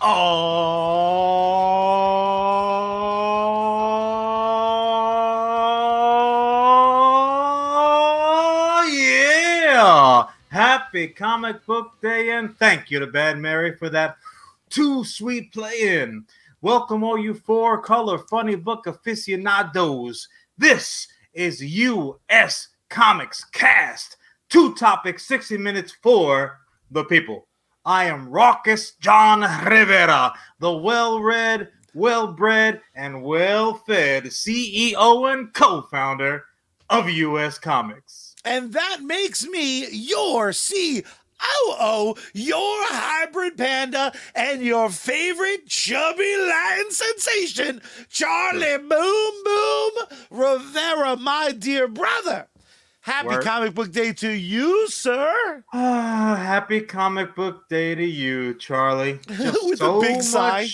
[0.00, 0.98] Oh,
[8.92, 10.26] yeah!
[10.50, 14.18] Happy Comic Book Day, and thank you to Bad Mary for that
[14.70, 16.24] too sweet play in.
[16.60, 20.28] Welcome, all you four color funny book aficionados.
[20.56, 24.16] This is US Comics Cast.
[24.48, 26.60] Two topics, 60 minutes for
[26.92, 27.47] the people.
[27.88, 35.54] I am Raucous Jon Rivera, the well read, well bred, and well fed CEO and
[35.54, 36.44] co founder
[36.90, 38.34] of US Comics.
[38.44, 47.80] And that makes me your COO, your hybrid panda, and your favorite chubby Latin sensation,
[48.10, 49.92] Charlie Boom Boom
[50.30, 52.48] Rivera, my dear brother.
[53.08, 53.42] Happy Word.
[53.44, 55.64] Comic Book Day to you, sir.
[55.72, 59.18] Ah, happy comic book day to you, Charlie.
[59.28, 60.68] Just With a big much, sigh.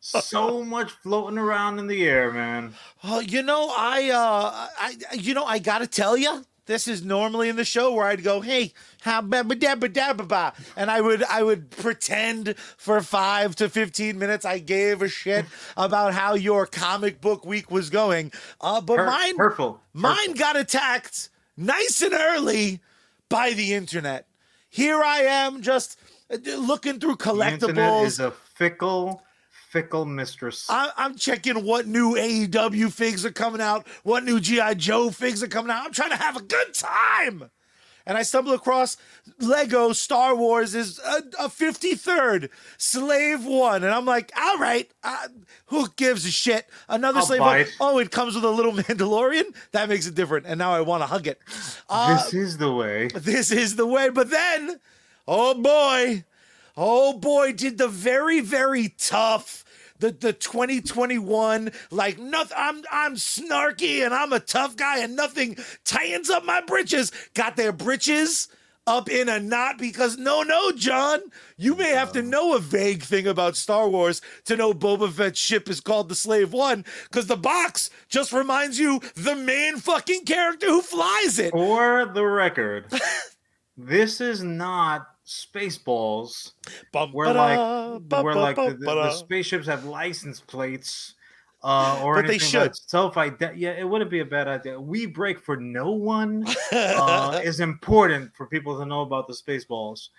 [0.00, 2.72] so much floating around in the air, man.
[3.04, 7.50] Oh, you know, I, uh, I, you know, I gotta tell you, this is normally
[7.50, 10.52] in the show where I'd go, "Hey, how ba ba da ba da ba ba,"
[10.76, 15.44] and I would, I would pretend for five to fifteen minutes I gave a shit
[15.76, 18.32] about how your comic book week was going.
[18.62, 19.80] Uh, but Hurt- mine, hurtful.
[19.92, 20.34] mine hurtful.
[20.34, 22.80] got attacked nice and early
[23.28, 24.26] by the internet.
[24.68, 25.98] Here I am, just
[26.30, 28.06] uh, looking through The internet collectibles.
[28.06, 29.22] is a fickle,
[29.70, 30.66] fickle mistress.
[30.68, 35.42] I, I'm checking what new AEW figs are coming out, what new GI Joe figs
[35.42, 35.84] are coming out.
[35.86, 37.50] I'm trying to have a good time,
[38.06, 38.96] and I stumble across
[39.40, 45.28] Lego Star Wars is a, a 53rd Slave One, and I'm like, all right, uh,
[45.66, 46.66] who gives a shit?
[46.88, 47.60] Another I'll Slave One.
[47.60, 47.68] it.
[47.80, 49.54] Oh, it comes with a little Mandalorian.
[49.72, 51.40] That makes it different, and now I want to hug it.
[51.88, 53.08] Uh, this is the way.
[53.08, 54.08] this is the way.
[54.08, 54.80] But then,
[55.26, 56.24] oh boy,
[56.76, 59.64] oh boy, did the very, very tough.
[59.98, 65.56] The, the 2021 like nothing I'm I'm snarky and I'm a tough guy and nothing
[65.84, 68.48] tightens up my britches got their britches
[68.86, 71.20] up in a knot because no no John
[71.56, 75.40] you may have to know a vague thing about Star Wars to know Boba Fett's
[75.40, 80.24] ship is called the Slave One because the box just reminds you the main fucking
[80.24, 81.50] character who flies it.
[81.50, 82.86] For the record,
[83.76, 86.52] this is not Spaceballs,
[86.92, 91.14] Bum, where like where like the, the, the spaceships have license plates.
[91.64, 92.60] Uh, or But they should.
[92.60, 94.80] that's self ident yeah, it wouldn't be a bad idea.
[94.80, 100.10] We break for no one uh, is important for people to know about the Spaceballs.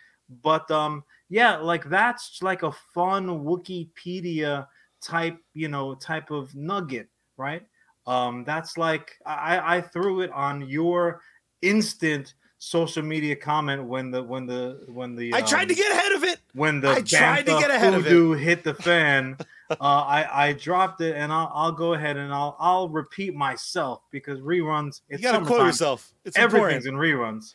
[0.43, 4.67] But um, yeah, like that's like a fun Wikipedia
[4.99, 7.07] type, you know, type of nugget,
[7.37, 7.65] right?
[8.07, 11.21] Um, that's like I, I threw it on your
[11.61, 15.91] instant social media comment when the when the when the I tried to um, get
[15.91, 16.39] ahead of it.
[16.53, 18.39] when the I tried to get ahead of it.
[18.39, 19.37] hit the fan.
[19.69, 24.01] uh, I I dropped it, and I'll I'll go ahead and I'll I'll repeat myself
[24.11, 25.01] because reruns.
[25.09, 26.11] You gotta quote yourself.
[26.25, 27.13] It's everything's important.
[27.13, 27.53] in reruns.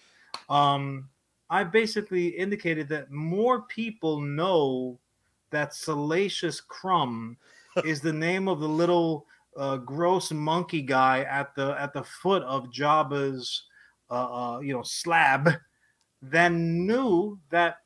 [0.49, 1.09] Um,
[1.51, 4.99] I basically indicated that more people know
[5.51, 7.37] that Salacious Crumb
[7.85, 9.27] is the name of the little
[9.57, 13.65] uh, gross monkey guy at the at the foot of Jabba's
[14.13, 15.51] uh, uh, you know slab
[16.21, 17.79] then knew that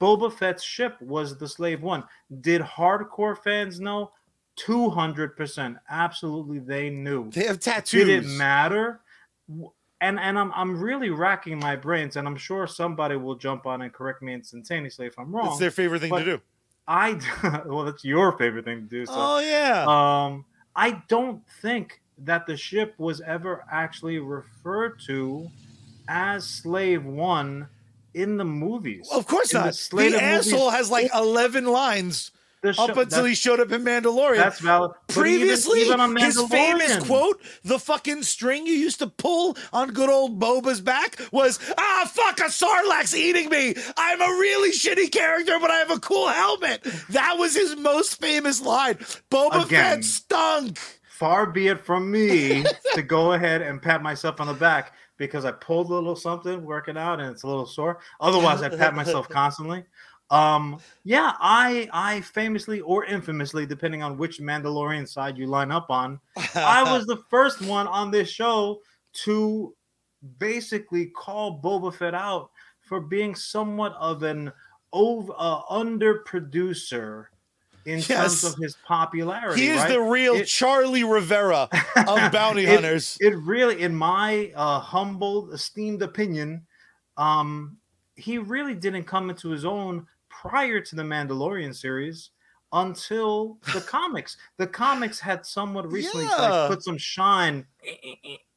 [0.00, 2.04] Boba Fett's ship was the Slave One.
[2.40, 4.10] Did hardcore fans know?
[4.56, 8.04] Two hundred percent, absolutely, they knew They have tattoos.
[8.06, 9.00] did it matter
[10.00, 13.82] and and I'm, I'm really racking my brains and i'm sure somebody will jump on
[13.82, 16.40] and correct me instantaneously if i'm wrong It's their favorite thing but- to do.
[16.86, 17.18] i
[17.66, 19.84] well that's your favorite thing to do so Oh yeah.
[19.88, 20.44] um
[20.76, 25.48] i don't think that the ship was ever actually referred to
[26.08, 27.68] as slave one
[28.14, 29.74] in the movies of course in the not.
[29.74, 32.30] slate The, of movies- asshole has like eleven lines
[32.62, 34.38] The up until he showed up in Mandalorian.
[34.38, 39.06] that's valid But even- Previously, even his famous quote, the fucking string you used to
[39.06, 43.74] pull on good old Boba's back was, ah, fuck, a Sarlacc's eating me.
[43.96, 46.82] I'm a really shitty character, but I have a cool helmet.
[47.10, 48.94] That was his most famous line.
[49.30, 49.96] Boba Again.
[49.96, 50.78] Fett stunk.
[51.18, 55.44] Far be it from me to go ahead and pat myself on the back because
[55.44, 57.98] I pulled a little something working out and it's a little sore.
[58.20, 59.84] Otherwise, I pat myself constantly.
[60.30, 65.90] Um, yeah, I I famously or infamously, depending on which Mandalorian side you line up
[65.90, 66.20] on,
[66.54, 68.80] I was the first one on this show
[69.24, 69.74] to
[70.38, 72.50] basically call Boba Fett out
[72.80, 74.52] for being somewhat of an
[74.92, 77.30] over uh, under producer
[77.88, 78.06] in Yes.
[78.08, 79.62] terms of his popularity.
[79.62, 79.88] He is right?
[79.88, 83.16] the real It- Charlie Rivera of bounty It- hunters.
[83.20, 86.66] It really, in my uh, humble, esteemed opinion,
[87.16, 87.76] um,
[88.16, 92.30] he really didn't come into his own prior to the Mandalorian series
[92.72, 94.36] until the comics.
[94.58, 97.64] The comics had somewhat recently like, put some shine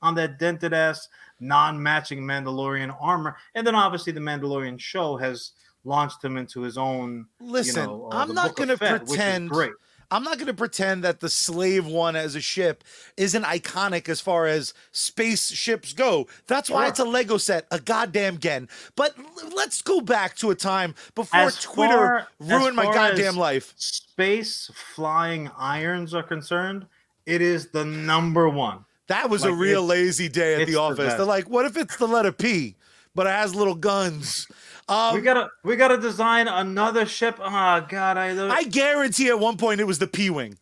[0.02, 1.08] on that dented ass
[1.40, 5.52] non-matching Mandalorian armor, and then obviously the Mandalorian show has
[5.84, 7.26] launched him into his own.
[7.40, 9.50] Listen, you know, uh, I'm the not going to pretend.
[9.50, 9.72] great.
[10.14, 12.84] I'm not going to pretend that the Slave One as a ship
[13.16, 16.28] isn't iconic as far as spaceships go.
[16.48, 16.90] That's why Sure.
[16.90, 18.68] it's a Lego set, a goddamn gen.
[18.98, 19.16] But
[19.56, 23.74] let's go back to a time before As Twitter far- ruined my goddamn life.
[23.78, 26.88] Space flying irons are concerned,
[27.26, 28.84] it is the number one.
[29.08, 31.14] That was a real lazy day at the the office.
[31.14, 32.76] They're like, what if it's the letter P,
[33.16, 34.48] but it has little guns?
[34.92, 37.38] Um, we gotta we gotta design another ship.
[37.40, 40.58] Oh god, I I guarantee at one point it was the P Wing.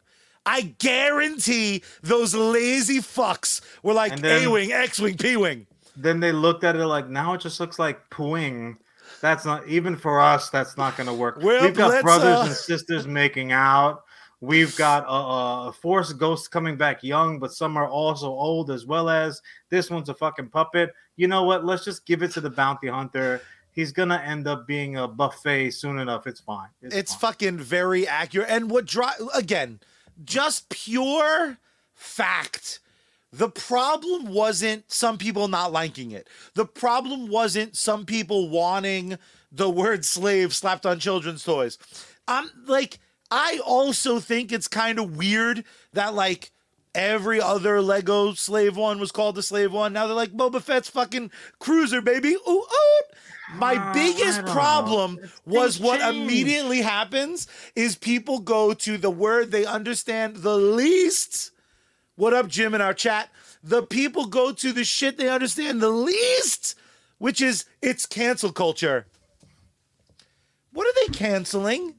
[0.46, 5.68] I guarantee those lazy fucks were like A Wing, X Wing, P Wing.
[5.98, 8.78] then they looked at it like now it just looks like pooing.
[9.22, 10.50] That's not even for us.
[10.50, 11.40] That's not going to work.
[11.42, 14.04] Well, We've got brothers uh, and sisters making out.
[14.40, 18.86] We've got a, uh, Force ghost coming back young, but some are also old as
[18.86, 20.94] well as this one's a fucking puppet.
[21.18, 21.66] You know what?
[21.66, 23.42] Let's just give it to the bounty hunter.
[23.80, 26.28] He's gonna end up being a buffet soon enough.
[26.28, 26.68] It's fine.
[26.82, 27.20] It's fine.
[27.20, 28.50] fucking very accurate.
[28.50, 29.80] And what drive again,
[30.26, 31.60] just pure
[31.94, 32.82] fact.
[33.32, 36.28] The problem wasn't some people not liking it.
[36.56, 39.18] The problem wasn't some people wanting
[39.50, 41.78] the word slave slapped on children's toys.
[42.28, 43.00] I'm like,
[43.32, 46.52] I also think it's kind of weird that like
[46.94, 49.94] every other Lego slave one was called the slave one.
[49.94, 52.36] Now they're like Boba Fett's fucking cruiser, baby.
[52.46, 53.02] Ooh, ooh.
[53.56, 59.66] My Uh, biggest problem was what immediately happens is people go to the word they
[59.66, 61.52] understand the least.
[62.16, 63.30] What up, Jim, in our chat?
[63.64, 66.76] The people go to the shit they understand the least,
[67.18, 69.06] which is it's cancel culture.
[70.72, 71.96] What are they canceling?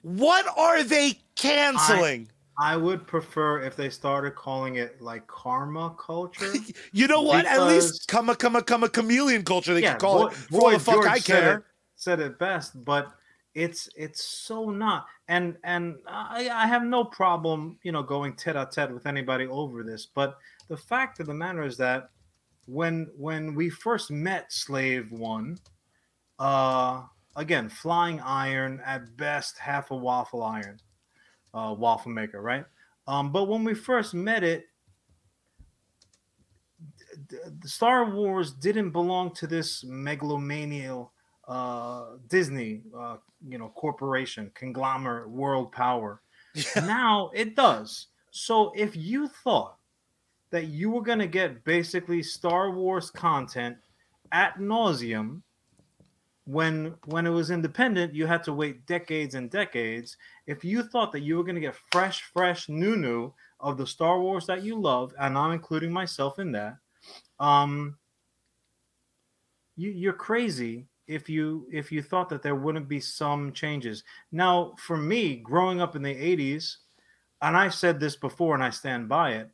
[0.00, 2.28] What are they canceling?
[2.30, 2.41] I
[2.76, 6.52] would prefer if they started calling it like karma culture.
[6.92, 7.46] you know what?
[7.46, 9.74] At least come a come a come a chameleon culture.
[9.74, 11.62] They yeah, could call Boy- it for Boy the fuck George I said it,
[11.96, 13.12] said it best, but
[13.54, 15.06] it's it's so not.
[15.28, 19.46] And and I, I have no problem, you know, going tete a tete with anybody
[19.46, 20.06] over this.
[20.06, 20.36] But
[20.68, 22.10] the fact of the matter is that
[22.66, 25.58] when when we first met Slave One,
[26.38, 27.02] uh,
[27.36, 30.80] again, flying iron at best, half a waffle iron,
[31.54, 32.64] uh, waffle maker, right?
[33.06, 34.66] Um, but when we first met it,
[37.28, 41.10] d- Star Wars didn't belong to this megalomaniacal
[41.48, 43.16] uh, Disney, uh,
[43.48, 46.20] you know, corporation, conglomerate, world power.
[46.76, 48.08] Now it does.
[48.30, 49.76] So if you thought
[50.50, 53.76] that you were going to get basically Star Wars content
[54.32, 55.40] at nauseum
[56.44, 60.16] when when it was independent, you had to wait decades and decades.
[60.46, 63.86] If you thought that you were going to get fresh, fresh, new, new of the
[63.86, 66.78] Star Wars that you love, and I'm including myself in that,
[67.38, 67.96] um,
[69.76, 74.02] you, you're crazy if you if you thought that there wouldn't be some changes.
[74.32, 76.76] Now, for me, growing up in the '80s,
[77.40, 79.50] and I've said this before, and I stand by it.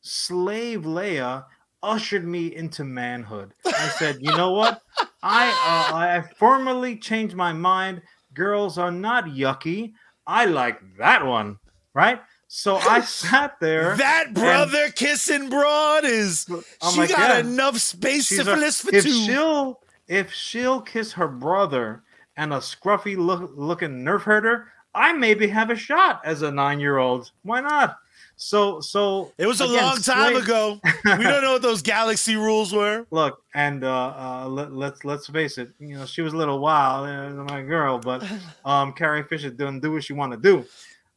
[0.00, 1.44] Slave Leia
[1.82, 3.52] ushered me into manhood.
[3.66, 4.80] I said, you know what?
[5.22, 5.48] I
[5.92, 8.02] uh, I formally changed my mind.
[8.34, 9.92] Girls are not yucky.
[10.26, 11.58] I like that one,
[11.94, 12.20] right?
[12.48, 13.96] So I sat there.
[13.96, 16.46] That brother kissing broad is
[16.82, 17.38] I'm she like, got yeah.
[17.40, 19.24] enough space She's a- syphilis for if two.
[19.26, 22.02] she'll if she'll kiss her brother
[22.36, 26.80] and a scruffy look, looking nerf herder, I maybe have a shot as a nine
[26.80, 27.30] year old.
[27.42, 27.96] Why not?
[28.42, 30.80] So so It was a again, long time slave- ago.
[31.04, 33.06] we don't know what those galaxy rules were.
[33.10, 35.70] Look, and uh, uh, let, let's let's face it.
[35.78, 38.24] You know, she was a little wild, uh, my girl, but
[38.64, 40.64] um, Carrie Fisher didn't do what she wanted to do.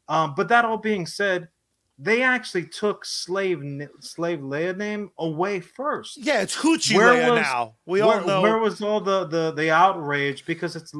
[0.10, 1.48] Um, but that all being said,
[1.98, 3.64] they actually took slave
[4.02, 6.18] slave Leia name away first.
[6.18, 7.76] Yeah, it's Hoochie Where Leia was- now.
[7.86, 8.42] We where, all know.
[8.42, 10.92] where was all the the the outrage because it's,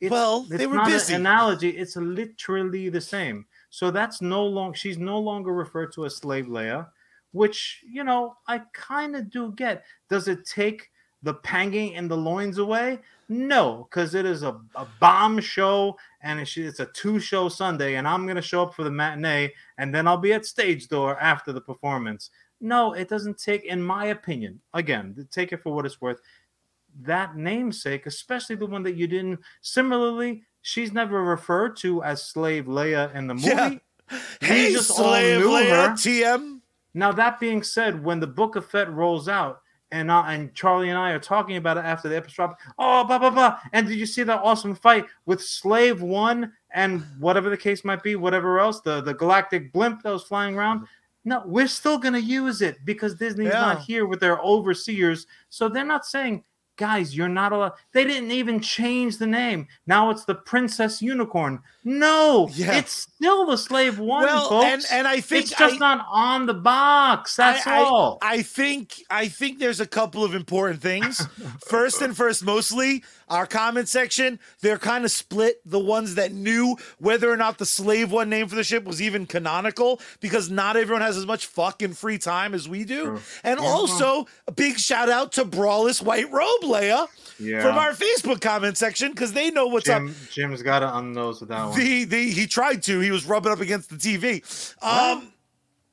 [0.00, 1.12] it's Well, it's they were not busy.
[1.12, 1.68] An analogy.
[1.68, 3.44] It's literally the same.
[3.76, 6.86] So that's no longer she's no longer referred to as slave Leia,
[7.32, 9.84] which you know I kind of do get.
[10.08, 10.88] Does it take
[11.22, 13.00] the panging in the loins away?
[13.28, 18.08] No, because it is a, a bomb show and it's, a two show Sunday, and
[18.08, 21.52] I'm gonna show up for the matinee and then I'll be at stage door after
[21.52, 22.30] the performance.
[22.62, 26.22] No, it doesn't take, in my opinion, again, take it for what it's worth.
[27.02, 29.40] That namesake, especially the one that you didn't.
[29.60, 33.46] Similarly, she's never referred to as Slave Leia in the movie.
[33.48, 33.74] Yeah.
[34.40, 35.92] Hey, just slave Leia, her.
[35.94, 36.60] TM.
[36.94, 39.60] Now that being said, when the Book of Fett rolls out
[39.92, 42.50] and uh, and Charlie and I are talking about it after the episode.
[42.78, 43.58] Oh, blah blah blah.
[43.72, 48.02] And did you see that awesome fight with Slave One and whatever the case might
[48.02, 50.86] be, whatever else, the the galactic blimp that was flying around?
[51.24, 53.60] No, we're still gonna use it because Disney's Yeah.
[53.60, 56.42] not here with their overseers, so they're not saying.
[56.76, 57.72] Guys, you're not allowed.
[57.92, 59.66] They didn't even change the name.
[59.86, 61.60] Now it's the Princess Unicorn.
[61.84, 62.76] No, Yeah.
[62.78, 64.66] it's still the Slave One, well, folks.
[64.66, 67.36] and and I think it's just I- not on the box.
[67.36, 68.18] That's I, I- all.
[68.20, 71.26] I think I think there's a couple of important things.
[71.66, 75.60] first and first, mostly our comment section, they're kind of split.
[75.64, 79.02] The ones that knew whether or not the slave one name for the ship was
[79.02, 83.04] even canonical, because not everyone has as much fucking free time as we do.
[83.04, 83.20] True.
[83.42, 83.66] And Yeah.
[83.66, 87.62] also a big shout out to Brawless White Robe Leia yeah.
[87.62, 90.02] from our Facebook comment section, because they know what's up.
[90.02, 91.78] Jim, Jim's got to unnose with that one.
[91.78, 93.00] The the he tried to.
[93.00, 94.42] He was rubbing up against the TV.
[94.82, 95.32] Um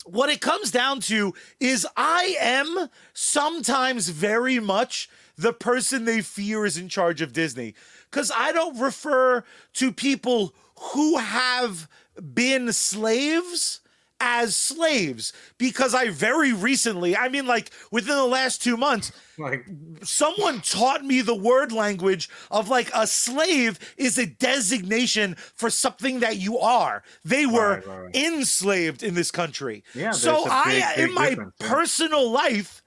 [0.06, 6.66] what it comes down to is I am sometimes very much the person they fear
[6.66, 7.75] is in charge of Disney.
[8.12, 10.56] Cuz I don't refer to people
[10.94, 11.88] who have
[12.34, 13.80] been slaves
[14.20, 19.66] as slaves because I very recently, I mean like within the last 2 months, like,
[20.04, 26.20] someone taught me the word language of like a slave is a designation for something
[26.20, 27.04] that you are.
[27.25, 28.16] They were Right, right, right.
[28.16, 29.84] enslaved in this country.
[29.96, 32.83] Yeah, So I, big, big in my difference, personal life,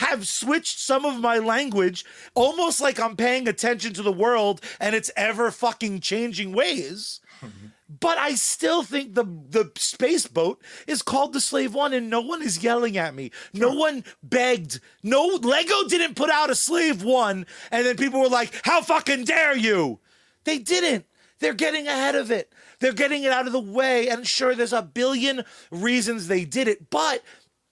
[0.00, 2.04] have switched some of my language
[2.34, 7.20] almost like I'm paying attention to the world and its ever fucking changing ways.
[7.42, 7.66] Mm-hmm.
[8.00, 12.20] But I still think the the space boat is called the Slave One, and no
[12.20, 13.30] one is yelling at me.
[13.52, 14.80] No one begged.
[15.02, 19.24] No Lego didn't put out a Slave One, and then people were like, "How fucking
[19.24, 19.98] dare you?"
[20.44, 21.04] They didn't.
[21.40, 22.52] They're getting ahead of it.
[22.78, 24.08] They're getting it out of the way.
[24.08, 27.22] And sure, there's a billion reasons they did it, but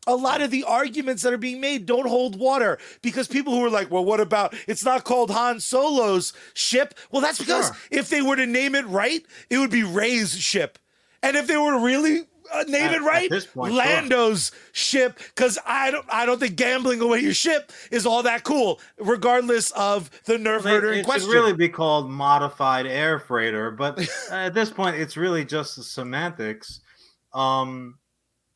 [0.09, 3.65] a lot of the arguments that are being made don't hold water because people who
[3.65, 6.95] are like, well, what about it's not called Han Solo's ship?
[7.13, 7.77] Well, that's because Sure.
[7.93, 10.79] if they were to name it right, it would be Rey's ship.
[11.23, 12.23] And if they were to really
[12.53, 13.79] uh, name At- it right, point, sure.
[13.83, 18.43] Lando's ship, because I don't, I don't think gambling away your ship is all that
[18.43, 21.29] cool, regardless of the nerf it, herder in it question.
[21.31, 24.01] really be called modified air freighter, but
[24.31, 26.81] at this point, it's really just the semantics.
[27.35, 27.99] Um,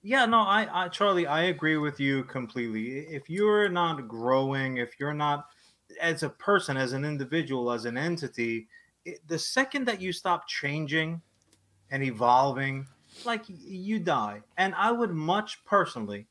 [0.02, 3.00] yeah, no, I, I, Charlie, I agree with you completely.
[3.00, 5.46] If you're not growing, if you're not
[6.00, 8.66] as a person, as an individual, as an entity,
[9.04, 11.22] it, the second that you stop changing
[11.90, 12.86] and evolving,
[13.24, 14.42] like you die.
[14.56, 16.26] And I would much personally,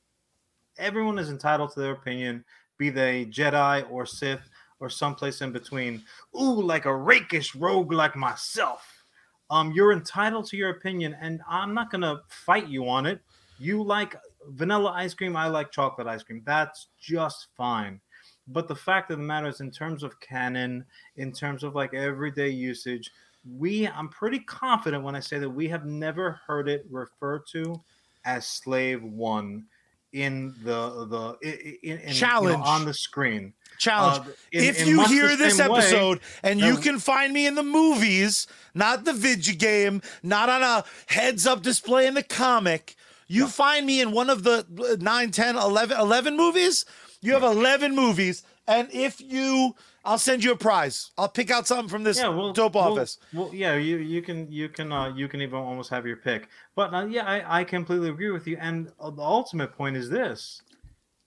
[0.77, 2.43] everyone is entitled to their opinion,
[2.77, 4.49] be they Jedi or Sith
[4.81, 6.03] or someplace in between.
[6.35, 9.05] Ooh, like a rakish rogue like myself.
[9.49, 13.21] Um, you're entitled to your opinion, and I'm not gonna fight you on it.
[13.61, 14.15] You like
[14.49, 16.41] vanilla ice cream, I like chocolate ice cream.
[16.45, 18.01] That's just fine.
[18.47, 20.83] But the fact of the matter is, in terms of canon,
[21.17, 23.11] in terms of like everyday usage,
[23.57, 27.79] we I'm pretty confident when I say that we have never heard it referred to
[28.25, 29.65] as slave one
[30.13, 32.63] in the the in, in, you know, Challenge.
[32.65, 33.53] on the screen.
[33.77, 34.27] challenge.
[34.27, 37.45] Uh, in- if in you hear this same way- episode and you can find me
[37.47, 42.23] in the movies, not the video game, not on a heads up display in the
[42.23, 42.95] comic,
[43.31, 46.85] you find me in one of the uh, 9, 10, 11, 11 movies.
[47.21, 48.43] You have 11 movies.
[48.67, 51.11] And if you, I'll send you a prize.
[51.17, 53.19] I'll pick out something from this yeah, well, dope well- office.
[53.33, 56.49] Well, yeah, you you can you can uh, you can even almost have your pick.
[56.75, 58.57] But uh, yeah, I, I completely agree with you.
[58.59, 60.61] And uh, the ultimate point is this: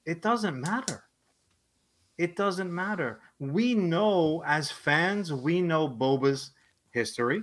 [0.05, 1.05] it doesn't matter.
[2.19, 3.21] It doesn't matter.
[3.41, 6.53] We know as fans, we know Boba's
[6.91, 7.43] history.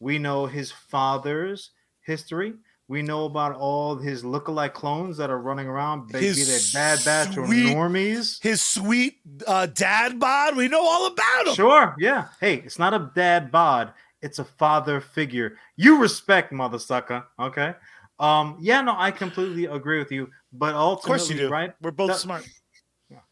[0.00, 2.54] We know his father's history.
[2.90, 6.98] We know about all his lookalike clones that are running around, be, be they Bad
[7.04, 8.42] Batch or normies.
[8.42, 11.54] His sweet uh, dad bod, we know all about him.
[11.54, 12.26] Sure, yeah.
[12.40, 13.92] Hey, it's not a dad bod.
[14.22, 15.56] It's a father figure.
[15.76, 17.74] You respect mother sucker, okay?
[18.18, 20.28] Um, yeah, no, I completely agree with you.
[20.52, 21.48] But ultimately, Of course you do.
[21.48, 21.72] right?
[21.80, 22.44] We're both That- smart.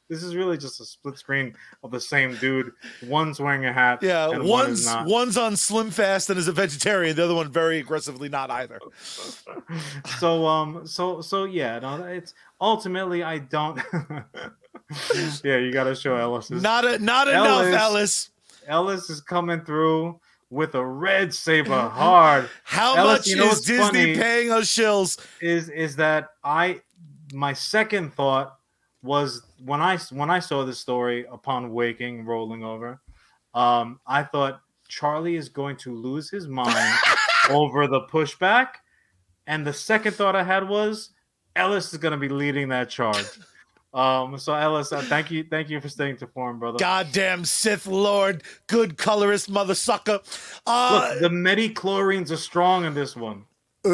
[0.08, 2.72] This is really just a split screen of the same dude.
[3.06, 4.02] One's wearing a hat.
[4.02, 7.14] Yeah, and one one's one's on Slim Fast and is a vegetarian.
[7.14, 8.78] The other one very aggressively not either.
[10.18, 13.80] so um so so yeah no it's ultimately i don't
[15.44, 17.74] yeah you gotta show ellis Not a, not enough, Ellis.
[17.74, 18.30] Ellis.
[18.66, 20.18] ellis is coming through
[20.50, 25.18] with a red saber hard How Ellis, much you know is Disney paying us shills?
[25.40, 26.80] is is that i
[27.32, 28.57] my second thought
[29.02, 33.00] was when i when i saw this story upon waking rolling over
[33.54, 36.98] um i thought charlie is going to lose his mind
[37.50, 38.68] over the pushback
[39.46, 41.10] and the second thought i had was
[41.56, 43.26] ellis is going to be leading that charge
[43.94, 46.78] Um, so Ellis, uh, thank you, thank you for staying to form, brother.
[46.78, 50.20] Goddamn Sith Lord, good colorist mother sucker.
[50.66, 53.44] Uh, Look, the midi-chlorians are strong in this one.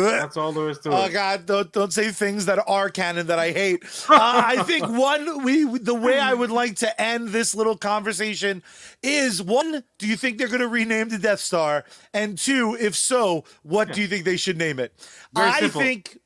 [0.03, 1.11] That's all there is to Oh it.
[1.11, 1.47] Oh God!
[1.47, 3.83] Don't don't say things that are canon that I hate.
[4.11, 8.63] Uh, I think one we the way I would like to end this little conversation
[9.03, 11.85] is one: Do you think they're going to rename the Death Star?
[12.13, 14.93] And two, if so, what do you think they should name it?
[15.35, 15.81] Very I simple.
[15.81, 16.19] think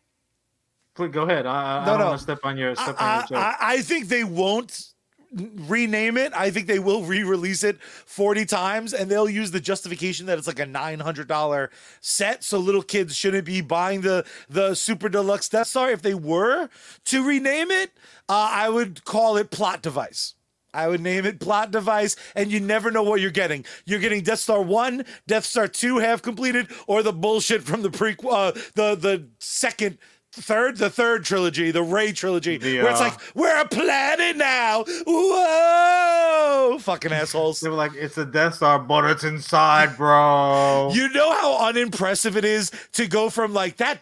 [0.94, 1.46] Please go ahead.
[1.46, 2.06] I, I, No, I don't no.
[2.06, 3.38] want to step on your step on your joke.
[3.38, 4.87] I, I think they won't
[5.32, 6.32] rename it.
[6.34, 10.46] I think they will re-release it 40 times and they'll use the justification that it's
[10.46, 11.68] like a $900
[12.00, 16.14] set so little kids shouldn't be buying the the super deluxe Death Star if they
[16.14, 16.68] were
[17.04, 17.92] to rename it,
[18.28, 20.34] uh, I would call it plot device.
[20.74, 23.64] I would name it plot device, and you never know what you're getting.
[23.86, 27.88] You're getting Death Star one, Death Star two, half completed, or the bullshit from the
[27.88, 29.98] prequel, uh, the the second,
[30.32, 34.36] third, the third trilogy, the Rey trilogy, The, where it's uh, like we're a planet
[34.36, 34.84] now.
[35.06, 37.60] Whoa, fucking assholes.
[37.60, 42.36] they were like, "It's a Death Star, but it's inside, bro." You know how unimpressive
[42.36, 44.00] it is to go from like that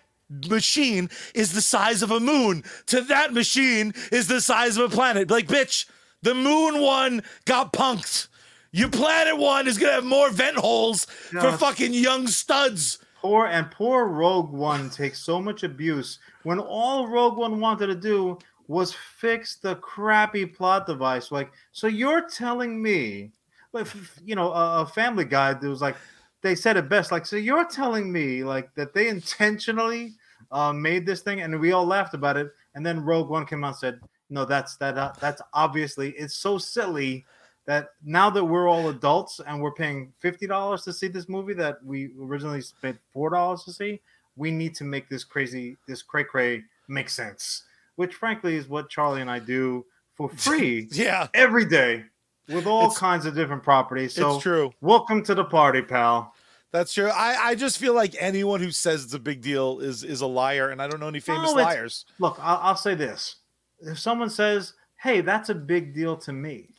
[0.48, 4.94] machine is the size of a moon to that machine is the size of a
[4.94, 5.30] planet.
[5.30, 5.86] Like, bitch,
[6.22, 8.28] the moon one got punked.
[8.72, 12.98] Your planet one is gonna have more vent holes for fucking young studs.
[13.26, 17.96] Poor and poor Rogue One takes so much abuse when all Rogue One wanted to
[17.96, 21.32] do was fix the crappy plot device.
[21.32, 23.32] Like, so you're telling me,
[23.72, 23.88] like,
[24.24, 25.96] you know, a, a Family Guy that was like,
[26.42, 27.10] they said it best.
[27.10, 30.14] Like, so you're telling me like that they intentionally
[30.52, 33.64] uh, made this thing, and we all laughed about it, and then Rogue One came
[33.64, 37.26] out and said, no, that's that uh, that's obviously it's so silly
[37.66, 41.54] that now that we're all adults and we're paying fifty dollars to see this movie
[41.54, 44.00] that we originally spent four dollars to see,
[44.36, 47.64] we need to make this crazy, this cray cray make sense.
[47.96, 52.04] Which, frankly, is what Charlie and I do for free Yeah, every day
[52.48, 54.14] with all It's- kinds of different properties.
[54.14, 54.72] So, it's true.
[54.80, 56.34] welcome to the party, pal.
[56.72, 57.08] That's true.
[57.08, 60.26] I, I just feel like anyone who says it's a big deal is is a
[60.26, 62.04] liar, and I don't know any famous oh, No, liars.
[62.18, 63.36] Look, I'll, I'll say this:
[63.80, 66.74] if someone says, "Hey, that's a big deal to me,"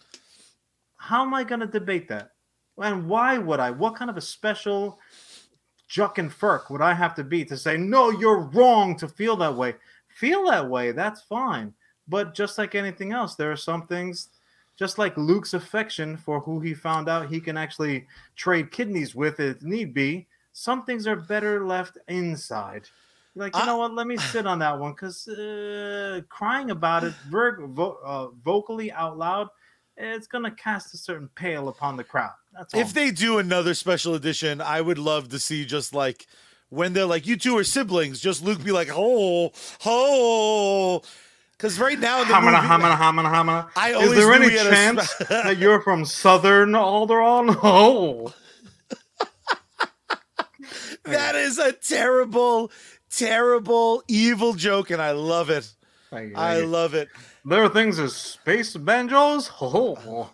[1.08, 2.32] how am I going to debate that?
[2.78, 3.72] And why would I?
[3.72, 5.00] What kind of a special
[5.88, 9.36] juck and furk would I have to be to say, "No, you're wrong to feel
[9.38, 9.76] that way"?
[10.10, 11.74] Feel that way, that's fine.
[12.08, 14.30] But just like anything else, there are some things,
[14.76, 19.40] just like Luke's affection for who he found out he can actually trade kidneys with
[19.40, 20.28] if need be.
[20.54, 22.90] Some things are better left inside.
[23.36, 23.94] Like, you I- know what?
[23.94, 28.92] Let me sit on that one because uh, crying about it ver- vo- uh, vocally
[28.92, 29.50] out loud,
[29.98, 32.34] it's going to cast a certain pale upon the crowd.
[32.54, 32.80] That's all.
[32.80, 36.28] If they do another special edition, I would love to see just like
[36.70, 39.52] when they're like, you two are siblings, just Luke be like, oh,
[39.86, 41.02] oh.
[41.52, 43.70] Because right now in the Hamana, movie, hamana, hamana, hamana.
[43.76, 47.58] I Is there any he had a chance spe- that you're from Southern Alderaan?
[47.64, 48.34] Oh,
[51.06, 52.72] that is a terrible,
[53.10, 55.74] terrible, evil joke, and I love it.
[56.12, 56.66] I you.
[56.66, 57.10] love it.
[57.48, 59.50] There are things as space banjos.
[59.62, 60.30] Oh,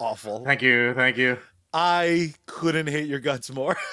[0.00, 0.44] Awful.
[0.44, 1.38] thank you, thank you.
[1.72, 3.76] I couldn't hate your guts more.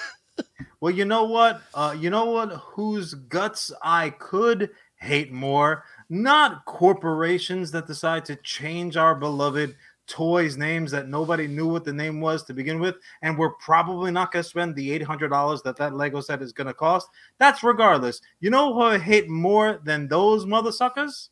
[0.80, 1.62] Well, you know what?
[1.76, 2.50] Uh, you know what?
[2.54, 5.84] Whose guts I could hate more?
[6.10, 9.76] Not corporations that decide to change our beloved
[10.08, 14.10] toys' names that nobody knew what the name was to begin with, and we're probably
[14.10, 16.74] not going to spend the eight hundred dollars that that Lego set is going to
[16.74, 17.08] cost.
[17.38, 18.20] That's regardless.
[18.40, 21.30] You know who I hate more than those mother suckers?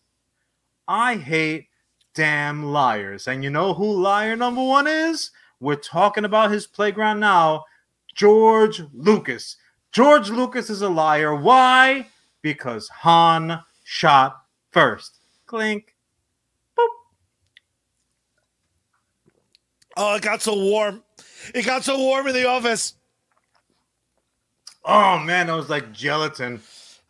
[0.90, 1.68] I hate
[2.16, 3.28] damn liars.
[3.28, 5.30] And you know who liar number one is?
[5.60, 7.66] We're talking about his playground now.
[8.16, 9.56] George Lucas.
[9.92, 11.36] George Lucas is a liar.
[11.36, 12.08] Why?
[12.42, 15.20] Because Han shot first.
[15.46, 15.96] Clink.
[19.96, 21.04] Oh, it got so warm.
[21.54, 22.96] It got so warm in the office.
[24.86, 26.62] Oh man, that was like gelatin.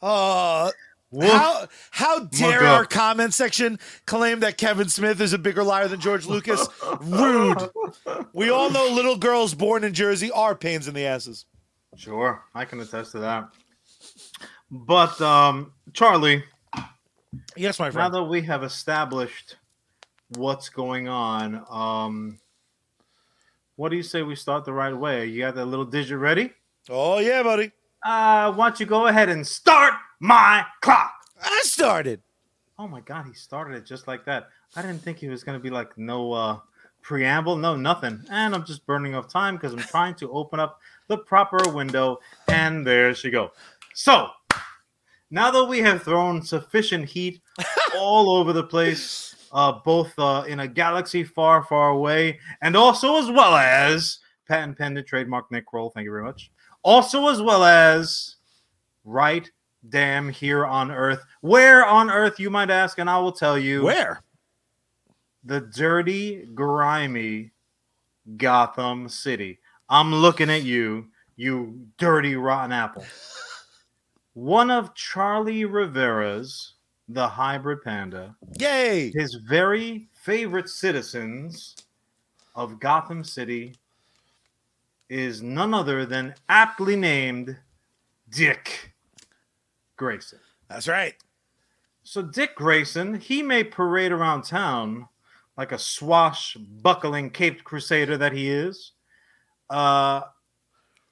[0.02, 0.72] Uh,
[1.18, 6.00] How how dare our comment section claim that Kevin Smith is a bigger liar than
[6.00, 6.68] George Lucas?
[7.02, 7.70] Rude.
[8.34, 11.46] We all know little girls born in Jersey are pains in the asses.
[11.98, 13.50] Sure, I can attest to that.
[14.70, 16.44] But um, Charlie,
[17.56, 18.12] Yes, my friend.
[18.14, 19.58] now that we have established
[20.36, 22.40] what's going on, um,
[23.76, 25.26] what do you say we start the right way?
[25.26, 26.52] You got that little digit ready?
[26.90, 27.72] Oh yeah, buddy.
[28.04, 31.14] Uh, why don't you go ahead and start my clock?
[31.42, 32.22] I started.
[32.78, 34.50] Oh my god, he started it just like that.
[34.76, 36.60] I didn't think he was gonna be like no uh
[37.02, 38.24] preamble, no nothing.
[38.30, 42.20] And I'm just burning off time because I'm trying to open up the proper window,
[42.48, 43.52] and there she go.
[43.94, 44.30] So
[45.32, 47.42] now that we have thrown sufficient heat
[47.96, 53.18] all over the place, uh, both uh, in a galaxy far, far away, and also
[53.18, 56.52] as well as patent pending trademark Nick Roll, Thank you very much.
[56.84, 58.38] Also as well as
[59.04, 59.50] right
[59.88, 61.24] damn here on Earth.
[61.42, 63.84] Where on Earth, you might ask, and I will tell you.
[63.84, 64.22] Where?
[65.46, 67.52] The dirty, grimy
[68.38, 69.60] Gotham City.
[69.90, 73.06] I'm looking at you, you dirty, rotten apple.
[74.34, 76.74] One of Charlie Rivera's,
[77.08, 79.12] the hybrid panda, Yay!
[79.16, 81.76] his very favorite citizens
[82.56, 83.76] of Gotham City
[85.10, 87.58] is none other than aptly named
[88.30, 88.89] Dick
[90.00, 90.40] Grayson.
[90.68, 91.14] That's right.
[92.04, 95.08] So Dick Grayson, he may parade around town
[95.58, 98.94] like a swashbuckling caped crusader that he is.
[99.70, 100.22] Uh,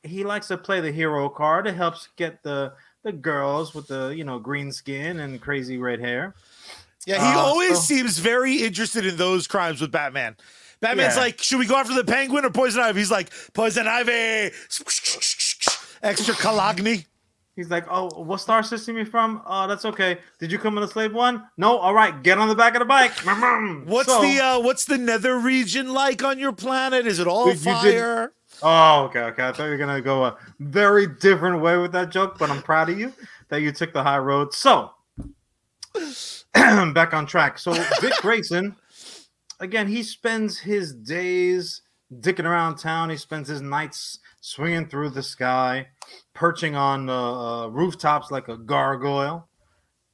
[0.02, 1.68] he likes to play the hero card.
[1.68, 2.74] It helps get the
[3.04, 6.34] the girls with the you know green skin and crazy red hair.
[7.06, 10.36] Yeah, he Uh, always so- seems very interested in those crimes with Batman.
[10.80, 11.22] Batman's Yeah.
[11.22, 13.00] like, should we go after the penguin or poison ivy?
[13.00, 14.12] He's like, poison ivy.
[16.04, 17.06] Extra Calagni.
[17.58, 19.42] He's like, "Oh, what star system you from?
[19.46, 20.20] Oh, that's okay.
[20.40, 21.44] Did you come in the slave one?
[21.58, 21.78] No.
[21.80, 23.12] All right, get on the back of the bike.
[23.86, 27.08] What's So- the uh what's the nether region like on your planet?
[27.08, 28.34] Is it all You did- fire?
[28.64, 29.48] Oh, okay, okay.
[29.48, 32.62] I thought you were gonna go a very different way with that joke, but I'm
[32.62, 33.12] proud of you
[33.50, 34.54] that you took the high road.
[34.54, 34.92] So,
[36.54, 37.58] back on track.
[37.60, 38.76] So, Dick Grayson,
[39.60, 41.82] again, he spends his days
[42.14, 43.10] dicking around town.
[43.10, 45.88] He spends his nights swinging through the sky,
[46.34, 47.14] perching on uh,
[47.64, 49.48] uh, rooftops like a gargoyle.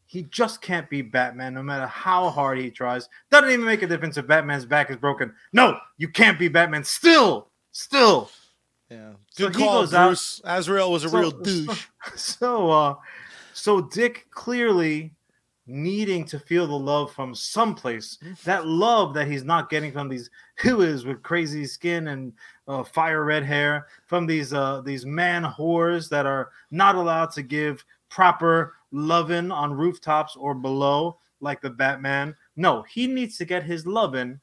[0.05, 3.09] He just can't be Batman, no matter how hard he tries.
[3.31, 5.33] Doesn't even make a difference if Batman's back is broken.
[5.53, 6.83] No, you can't be Batman.
[6.83, 8.29] Still, still.
[8.91, 9.13] Yeah.
[9.31, 10.41] So Good he call, goes out- Bruce.
[10.43, 11.87] Azrael was a So- real douche.
[12.15, 12.95] So, uh,
[13.53, 15.13] so Dick clearly
[15.65, 18.17] needing to feel the love from someplace.
[18.43, 20.29] That love that he's not getting from these
[20.63, 22.33] whoas with crazy skin and
[22.67, 27.41] uh, fire red hair, from these uh, these man whores that are not allowed to
[27.41, 32.35] give proper loving on rooftops or below, like the Batman.
[32.55, 34.39] No, he needs to get his loving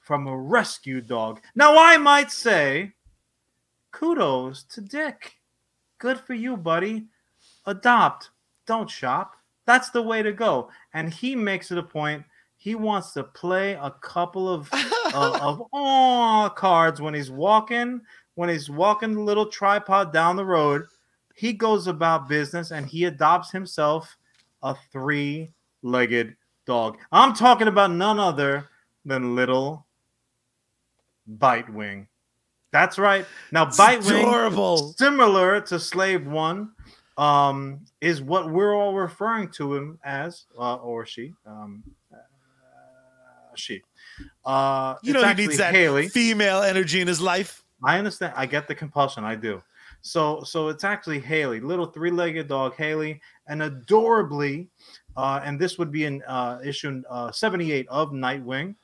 [0.00, 1.40] from a rescue dog.
[1.56, 2.92] Now, I might say,
[3.90, 5.34] kudos to Dick.
[5.98, 7.06] Good for you, buddy.
[7.66, 8.30] Adopt,
[8.66, 9.34] don't shop.
[9.64, 10.70] That's the way to go.
[10.94, 12.24] And he makes it a point.
[12.56, 14.70] He wants to play a couple of
[15.14, 18.00] of aw cards when he's walking,
[18.34, 20.84] when he's walking the little tripod down the road.
[21.34, 24.16] He goes about business and he adopts himself
[24.62, 26.34] a three-legged
[26.66, 26.98] dog.
[27.12, 28.68] I'm talking about none other
[29.04, 29.86] than little
[31.38, 32.06] Bitewing.
[32.72, 33.26] That's right.
[33.52, 34.94] Now, Bitewing adorable.
[34.96, 36.72] similar to slave one
[37.18, 42.16] um is what we're all referring to him as uh, or she um uh,
[43.54, 43.80] she
[44.44, 46.08] uh You know he needs that haley.
[46.08, 47.62] female energy in his life.
[47.84, 48.32] i understand.
[48.36, 49.24] I get the compulsion.
[49.24, 49.62] I do.
[50.02, 54.68] So so it's actually haley little three-legged dog haley and adorably
[55.16, 58.74] uh and this would be in uh issue uh 78 of nightwing.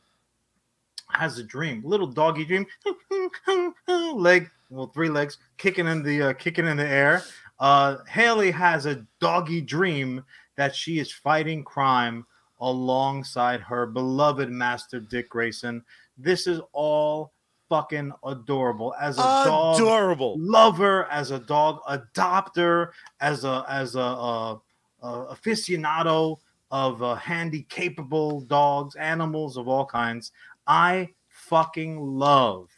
[1.10, 2.66] Has a dream little doggy dream.
[4.14, 7.22] Leg well three legs kicking in the uh, kicking in the air.
[7.60, 10.24] Uh haley has a doggy dream
[10.56, 12.26] that she is fighting crime
[12.62, 15.83] alongside her beloved master dick grayson
[16.16, 17.33] this is all
[17.72, 20.37] fucking adorable as a dog Adorable.
[20.38, 22.90] lover, as a dog adopter,
[23.22, 24.61] as a as a, a,
[25.03, 26.37] a aficionado
[26.70, 30.33] of uh, handy, capable dogs, animals of all kinds.
[30.66, 32.68] I fucking love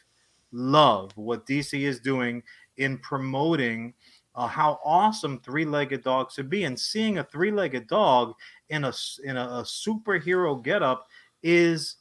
[0.53, 2.41] love what DC is doing
[2.77, 3.95] in promoting
[4.37, 8.35] uh, how awesome three-legged dogs should be, and seeing a three-legged dog
[8.75, 11.07] in a in a, a superhero getup
[11.43, 11.97] is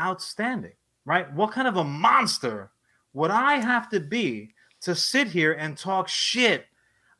[0.00, 0.72] outstanding,
[1.04, 1.32] right?
[1.34, 2.70] What kind of a monster
[3.12, 6.66] would I have to be to sit here and talk shit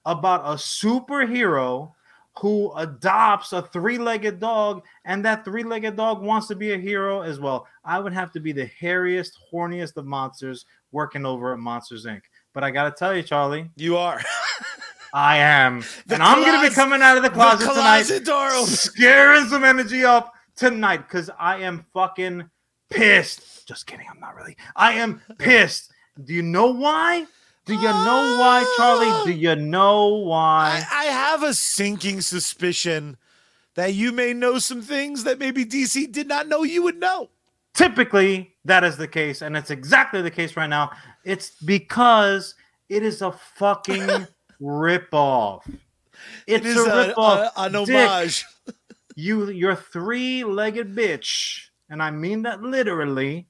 [0.07, 1.93] about a superhero
[2.39, 7.39] who adopts a three-legged dog and that three-legged dog wants to be a hero as
[7.39, 7.67] well?
[7.85, 12.23] I would have to be the hairiest, horniest of monsters working over at Monsters Inc.
[12.55, 14.23] But I gotta tell you, Charlie, You are.
[15.13, 18.51] I am, The and I'm gonna be coming out of the the closet tonight door
[18.51, 18.81] opens.
[18.81, 22.49] scaring some energy up tonight because I am fucking
[22.91, 23.67] pissed.
[23.67, 24.57] Just kidding, I'm not really.
[24.77, 25.91] I am pissed.
[26.23, 27.27] Do you know why?
[27.67, 29.33] Do you know why, Charlie?
[29.33, 30.85] Do you know I, why?
[30.91, 33.17] I have a sinking suspicion
[33.75, 37.31] that you may know some things that maybe DC did not know you would know.
[37.75, 40.91] Typically, that is the case, and it's exactly the case right now.
[41.25, 42.55] It's because
[42.89, 44.27] it is a fucking
[44.61, 45.63] ripoff.
[46.47, 47.51] It's It is a a, ripoff.
[47.57, 48.45] a- an Dick, homage.
[49.17, 53.47] you your three-legged bitch, and I mean that literally.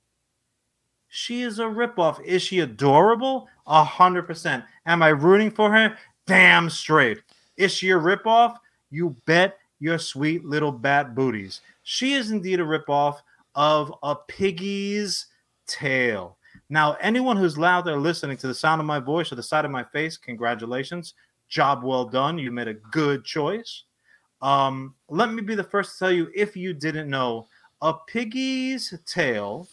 [1.13, 2.23] She is a ripoff.
[2.25, 3.49] Is she adorable?
[3.67, 4.65] A hundred percent.
[4.87, 5.97] Am I rooting for her?
[6.27, 7.19] Damn straight.
[7.57, 8.57] Is she a ripoff?
[8.91, 11.63] You bet your sweet little bat booties.
[11.83, 13.19] She is indeed a ripoff
[13.57, 15.27] of a piggy's
[15.67, 16.37] tail.
[16.73, 19.65] Now, anyone who's loud there listening to the sound of my voice or the side
[19.65, 21.15] of my face, congratulations.
[21.49, 22.39] Job well done.
[22.39, 23.83] You made a good choice.
[24.41, 27.49] Um, let me be the first to tell you if you didn't know,
[27.83, 29.67] a piggy's tail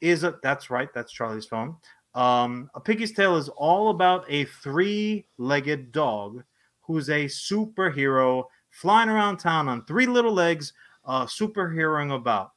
[0.00, 1.76] is a that's right, that's Charlie's phone.
[2.14, 6.44] Um, a piggy's tail is all about a three-legged dog
[6.82, 10.72] who's a superhero flying around town on three little legs,
[11.04, 12.51] uh, superheroing about.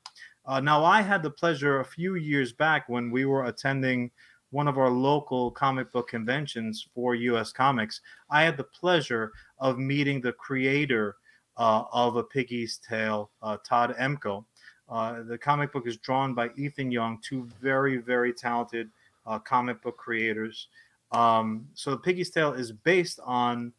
[0.48, 4.12] Uh, now, I had the pleasure a few years back when we were attending
[4.52, 8.02] one of our local comic book conventions for US Comics.
[8.30, 11.18] I had the pleasure of meeting the creator
[11.58, 14.46] uh, of A Piggy's Tale, uh, Todd Emko.
[14.88, 18.90] Uh, the comic book is drawn by Ethan Young, two very, very talented
[19.26, 20.68] uh, comic book creators.
[21.12, 23.74] Um, so, The Piggy's Tale is based on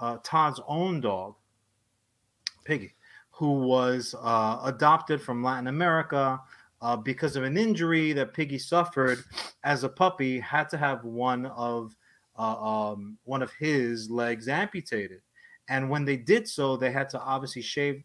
[0.00, 1.34] uh, Todd's own dog,
[2.64, 2.92] Piggy,
[3.40, 6.38] who was uh, adopted from Latin America.
[6.82, 9.18] Uh, because of an injury that Piggy suffered
[9.64, 11.96] as a puppy, had to have one of
[12.38, 15.20] uh, um, one of his legs amputated.
[15.70, 18.02] And when they did so, they had to obviously shave.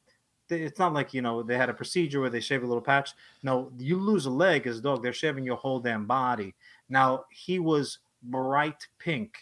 [0.50, 3.12] It's not like you know they had a procedure where they shave a little patch.
[3.44, 6.54] No, you lose a leg as a dog, they're shaving your whole damn body.
[6.88, 9.36] Now he was bright pink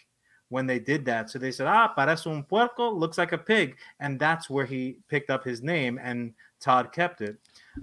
[0.54, 1.28] when they did that.
[1.28, 3.76] So they said, ah, parece un puerco, looks like a pig.
[3.98, 7.38] And that's where he picked up his name and Todd kept it.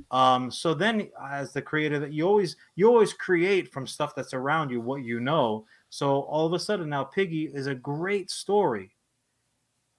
[0.10, 4.34] Um, so then as the creator that you always you always create from stuff that's
[4.34, 5.66] around you what you know.
[5.90, 8.96] So all of a sudden now Piggy is a great story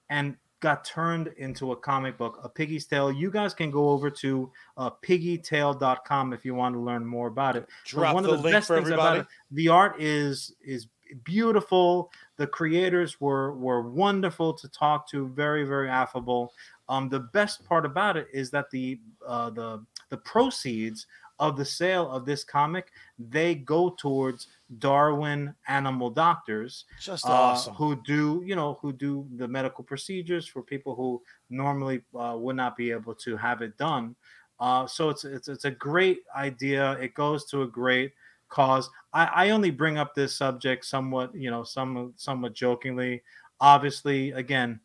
[0.09, 3.11] and got turned into a comic book, a Piggy's Tale.
[3.11, 7.55] You guys can go over to uh, piggytail.com if you want to learn more about
[7.55, 7.67] it.
[7.85, 8.93] Drop one the of the best things everybody.
[8.93, 10.87] about it, the art is is
[11.23, 12.11] beautiful.
[12.37, 16.53] The creators were were wonderful to talk to, very very affable.
[16.89, 21.07] Um, the best part about it is that the uh, the the proceeds
[21.39, 24.47] of the sale of this comic they go towards
[24.79, 30.47] Darwin Animal Doctors, just awesome, uh, who do you know who do the medical procedures
[30.47, 34.15] for people who normally uh, would not be able to have it done.
[34.59, 36.93] Uh, so it's, it's it's a great idea.
[36.93, 38.13] It goes to a great
[38.53, 38.89] cause.
[39.13, 43.23] I, I only bring up this subject somewhat, you know, some somewhat jokingly.
[43.59, 44.79] Obviously, again,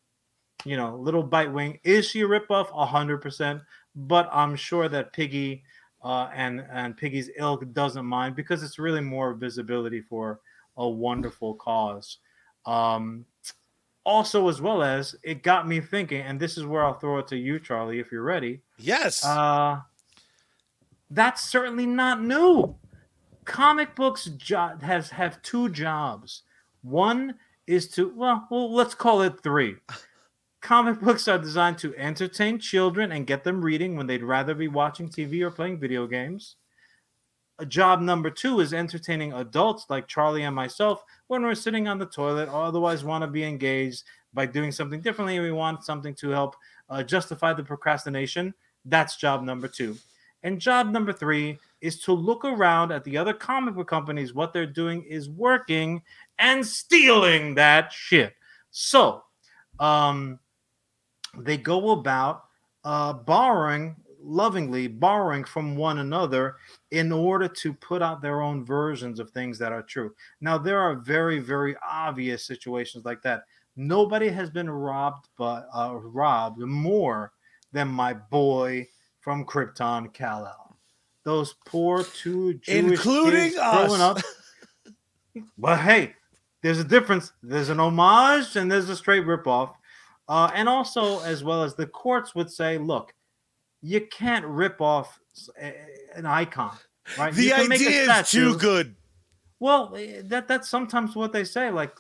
[0.65, 1.79] you know, little bite wing.
[1.85, 2.69] Is she a ripoff?
[2.75, 3.61] A hundred percent.
[3.95, 5.63] But I'm sure that Piggy
[6.03, 10.41] uh, and and Piggy's ilk doesn't mind because it's really more visibility for
[10.77, 12.19] a wonderful cause.
[12.65, 13.27] Um,
[14.05, 17.27] also, as well as it got me thinking, and this is where I'll throw it
[17.29, 18.61] to you, Charlie, if you're ready.
[18.79, 19.25] Yes.
[19.25, 19.81] Uh,
[21.11, 22.75] that's certainly not new
[23.49, 26.43] comic books jo- has have two jobs.
[26.83, 27.35] One
[27.67, 29.77] is to well, well, let's call it three.
[30.61, 34.69] Comic books are designed to entertain children and get them reading when they'd rather be
[34.69, 36.57] watching TV or playing video games.
[37.59, 41.99] A job number two is entertaining adults like Charlie and myself when we're sitting on
[41.99, 45.85] the toilet or otherwise want to be engaged by doing something differently and we want
[45.85, 46.55] something to help
[46.91, 48.53] uh, justify the procrastination.
[48.85, 49.97] That's job number two.
[50.43, 54.35] And job number three is to look around at the other comic book companies.
[54.35, 56.03] What they're doing is working
[56.39, 58.35] and stealing that shit.
[58.71, 59.23] So,
[59.81, 60.39] um,
[61.39, 62.45] they go about
[62.85, 66.57] uh, borrowing, lovingly borrowing from one another
[66.91, 70.15] in order to put out their own versions of things that are true.
[70.41, 73.45] Now, there are very, very obvious situations like that.
[73.77, 77.33] Nobody has been robbed, but uh, robbed more
[77.73, 78.89] than my boy
[79.21, 80.68] from Krypton, Kal-El.
[81.29, 84.17] Those poor two Jewish including kids growing up.
[85.59, 86.15] but hey,
[86.63, 87.35] there's a difference.
[87.43, 89.75] There's an homage and there's a straight ripoff.
[90.27, 93.13] Uh, and also, as well as the courts would say, look,
[93.83, 95.21] you can't rip off
[96.15, 96.79] an icon,
[97.19, 97.35] right?
[97.35, 98.97] The idea is too good.
[99.61, 101.71] Well, eh, that that's sometimes what they say.
[101.71, 101.95] Like,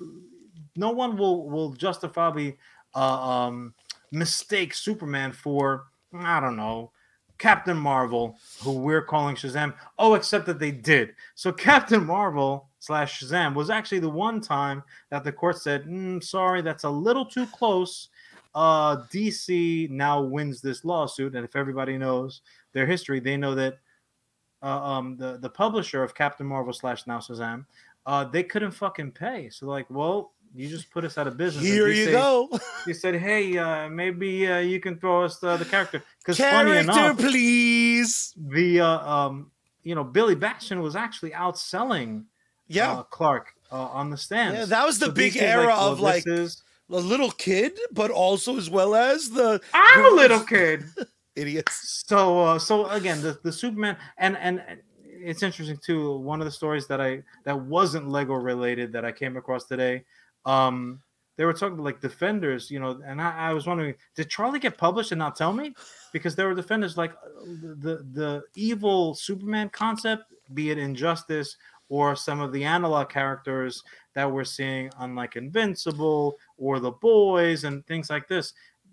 [0.74, 2.56] no one will will justifiably
[2.94, 3.74] uh, um,
[4.10, 6.92] mistake Superman for I don't know
[7.38, 9.74] Captain Marvel, who we're calling Shazam.
[9.98, 11.14] Oh, except that they did.
[11.34, 16.22] So Captain Marvel slash Shazam was actually the one time that the court said, mm,
[16.22, 18.08] "Sorry, that's a little too close."
[18.54, 23.78] Uh, DC now wins this lawsuit, and if everybody knows their history, they know that
[24.62, 27.66] uh, um, the the publisher of Captain Marvel slash now Shazam,
[28.06, 29.48] uh, they couldn't fucking pay.
[29.50, 31.64] So like, well, You just put us out of business.
[31.64, 32.48] Here you say- go.
[32.84, 36.78] He said, "Hey, uh, maybe uh, you can throw us uh, the character." Because funny
[36.78, 38.34] enough, please.
[38.36, 39.50] the uh, um,
[39.84, 42.24] you know Billy Batson was actually outselling
[42.66, 42.90] Yeah.
[42.98, 44.58] uh, Clark uh, on the stands.
[44.58, 48.10] yeah, that was the So big era well, of like is, a little kid, but
[48.10, 50.84] also as well as the I'm a little kid.
[51.36, 52.02] idiots.
[52.08, 54.60] So uh, so again, the, the Superman and and
[55.04, 56.16] it's interesting too.
[56.18, 60.04] One of the stories that I that wasn't Lego related that I came across today.
[60.44, 61.02] Um,
[61.36, 64.76] they were talking like defenders, you know, and I, I was wondering, did Charlie get
[64.76, 65.72] published and not tell me?
[66.12, 71.56] Because there were defenders like uh, the the evil Superman concept, be it Injustice
[71.88, 73.82] or some of the analog characters
[74.14, 78.52] that we're seeing on like Invincible or the Boys and things like this.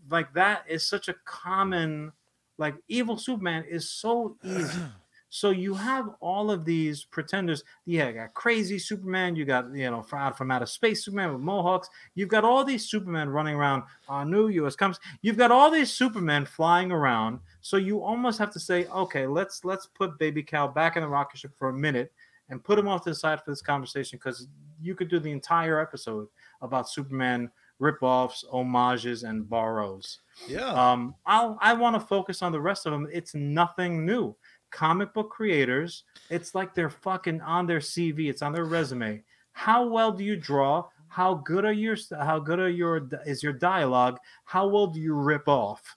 [0.09, 2.11] Like that is such a common
[2.57, 4.81] like evil Superman is so easy.
[5.35, 7.65] So you have all of these pretenders.
[7.83, 9.35] Yeah, you got crazy Superman.
[9.35, 11.89] You got you know from out from outer space Superman with mohawks.
[12.13, 13.83] You've got all these Supermen running around.
[14.07, 14.77] Uh, new U.S.
[14.77, 14.97] comes.
[15.23, 17.41] You've got all these Supermen flying around.
[17.59, 21.09] So you almost have to say, okay, let's let's put Baby Cal back in the
[21.09, 22.13] rocket ship for a minute
[22.47, 24.47] and put him off to the side for this conversation because
[24.81, 26.29] you could do the entire episode
[26.61, 30.19] about Superman ripoffs, homages, and borrows.
[30.47, 30.71] Yeah.
[30.71, 33.07] Um, I'll I want to focus on the rest of them.
[33.11, 34.35] It's nothing new.
[34.75, 38.29] Comic book creators, it's like they're fucking on their CV.
[38.29, 39.23] It's on their resume.
[39.53, 40.83] How well do you draw?
[41.07, 44.19] How good are your how good are your is your dialogue?
[44.43, 45.95] How well do you rip off?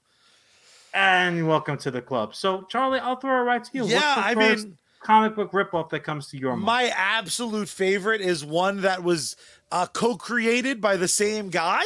[0.94, 2.36] And welcome to the club.
[2.36, 3.84] So Charlie, I'll throw it right to you.
[3.86, 6.62] yeah, What's the I first mean, comic book ripoff that comes to your mind?
[6.62, 9.34] my absolute favorite is one that was
[9.72, 11.82] uh, co-created by the same guy,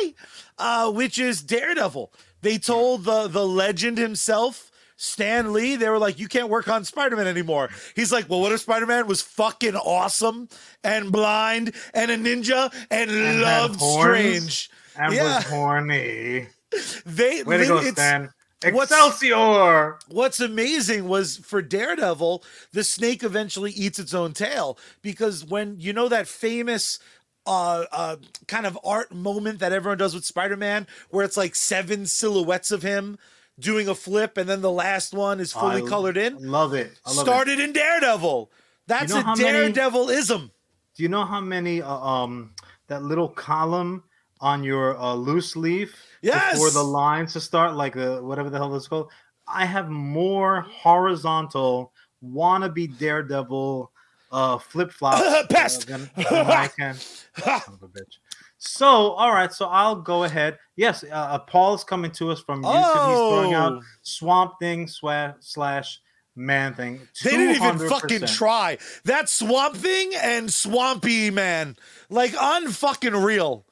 [0.58, 2.12] uh, which is Daredevil.
[2.42, 4.68] They told the the legend himself.
[5.02, 7.70] Stan Lee, they were like, You can't work on Spider Man anymore.
[7.96, 10.48] He's like, Well, what if Spider Man was fucking awesome
[10.84, 13.80] and blind and a ninja and, had loved?
[13.80, 14.70] Strange?
[14.96, 15.36] and yeah.
[15.36, 16.46] was horny.
[17.04, 18.30] They, Way to go, Stan.
[18.70, 19.98] what's- Excelsior!
[20.08, 25.92] what's amazing was for Daredevil, the snake eventually eats its own tail because when you
[25.92, 26.98] know that famous
[27.44, 32.06] uh, uh, kind of art moment that everyone does with Spider-Man, where it's like seven
[32.06, 33.18] silhouettes of him
[33.58, 36.36] doing a flip, and then the last one is fully I colored in.
[36.38, 36.98] Love it.
[37.04, 37.30] I love it.
[37.30, 38.50] Started in Daredevil.
[38.86, 40.50] That's know a Daredevilism.
[40.94, 42.54] Do you know how many uh, um
[42.88, 44.04] that little column
[44.40, 46.54] on your uh, loose leaf Yes!
[46.54, 49.10] before the lines to start, like the whatever the hell it's called?
[49.46, 51.92] I have more horizontal
[52.24, 53.90] wannabe daredevil
[54.30, 55.86] uh flip flops Pest!
[55.88, 56.94] than, than I can.
[57.38, 58.18] Son of a bitch.
[58.64, 59.52] So, all right.
[59.52, 60.56] So I'll go ahead.
[60.76, 62.76] Yes, uh, uh, Paul is coming to us from YouTube.
[62.76, 66.00] He's throwing out Oh, Swamp Thing swa- slash
[66.36, 67.00] Man Thing.
[67.24, 68.78] they didn't even fucking try.
[69.04, 71.76] That Swamp Thing and Swampy Man,
[72.08, 73.66] like unfucking real,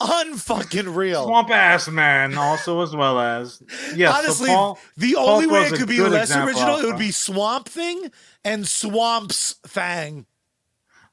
[0.00, 1.24] unfucking real.
[1.26, 3.60] Swamp Ass Man, also as well as
[3.96, 4.12] yes.
[4.12, 7.10] so Honestly, Paul- the Paul only way it could be less original, it would be
[7.10, 8.12] Swamp Thing
[8.44, 10.26] and Swamp's Fang.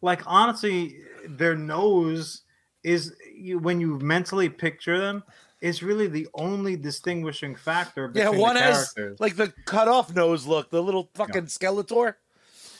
[0.04, 2.44] like honestly, their nose
[2.86, 5.24] is you, when you mentally picture them
[5.60, 10.45] is really the only distinguishing factor Yeah, one the has like the cut off nose
[10.45, 12.15] look, the little fucking Skeletor.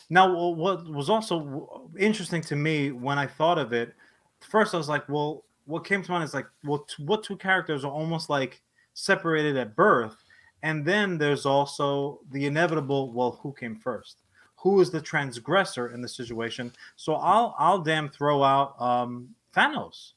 [0.09, 3.95] Now, what was also interesting to me when I thought of it,
[4.39, 7.37] first I was like, well, what came to mind is like, well, t- what two
[7.37, 8.61] characters are almost like
[8.93, 10.15] separated at birth?
[10.61, 14.21] And then there's also the inevitable, well, who came first?
[14.57, 16.71] Who is the transgressor in the situation?
[16.95, 20.13] So I'll I'll damn throw out um, Thanos.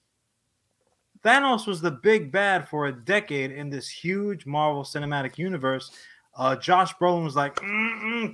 [1.25, 5.91] Thanos was the big bad for a decade in this huge Marvel Cinematic Universe.
[6.37, 7.57] Uh, Josh Brolin was like,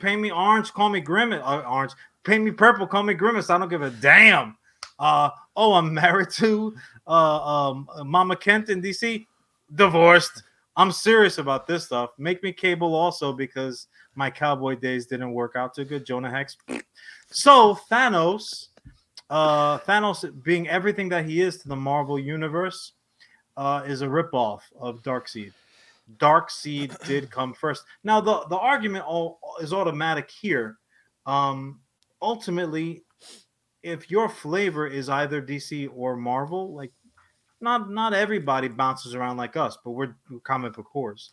[0.00, 1.42] "Pay me orange, call me Grimace.
[1.42, 3.48] Uh, orange, pay me purple, call me Grimace.
[3.48, 4.56] I don't give a damn."
[4.98, 6.74] Uh, oh, I'm married to
[7.06, 9.26] uh, um, Mama Kent in DC,
[9.74, 10.42] divorced.
[10.76, 12.10] I'm serious about this stuff.
[12.18, 16.04] Make me cable also because my cowboy days didn't work out too good.
[16.04, 16.56] Jonah Hex.
[17.30, 18.68] So Thanos,
[19.34, 22.92] uh, Thanos being everything that he is to the Marvel universe,
[23.56, 25.52] uh, is a ripoff of Darkseid.
[26.18, 27.84] Darkseid did come first.
[28.04, 30.78] Now the the argument all is automatic here.
[31.26, 31.80] Um,
[32.22, 33.02] ultimately,
[33.82, 36.92] if your flavor is either DC or Marvel, like
[37.60, 41.30] not not everybody bounces around like us, but we're, we're comic book whores.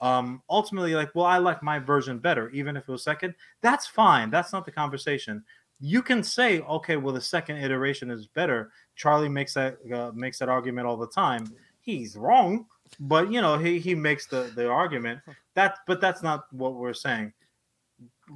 [0.00, 3.34] Um, ultimately, like, well, I like my version better, even if it was second.
[3.62, 4.28] That's fine.
[4.28, 5.44] That's not the conversation.
[5.80, 8.70] You can say, okay, well, the second iteration is better.
[8.96, 11.52] Charlie makes that uh, makes that argument all the time.
[11.80, 12.66] He's wrong,
[13.00, 15.20] but you know, he he makes the the argument
[15.54, 17.32] that, but that's not what we're saying.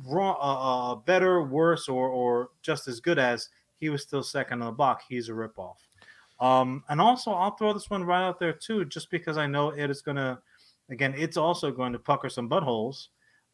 [0.07, 4.61] Wrong, uh, uh, better, worse, or or just as good as he was still second
[4.61, 5.03] on the block.
[5.09, 5.77] He's a ripoff.
[6.41, 9.71] Um, and also, I'll throw this one right out there too, just because I know
[9.71, 10.39] it is going to,
[10.91, 13.09] again, it's also going to pucker some buttholes.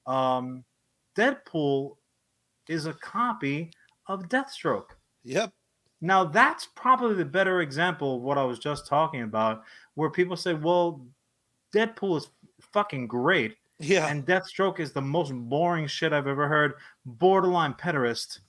[0.06, 0.64] Um,
[1.16, 1.96] Deadpool
[2.68, 3.70] is a copy
[4.06, 4.90] of Deathstroke.
[5.24, 5.52] Yep.
[6.00, 9.62] Now, that's probably the better example of what I was just talking about,
[9.94, 11.00] where people say, well,
[11.74, 12.28] Deadpool is
[12.60, 13.56] fucking great.
[13.78, 14.08] Yeah.
[14.08, 16.74] And Deathstroke is the most boring shit I've ever heard.
[17.06, 18.40] Borderline pederast.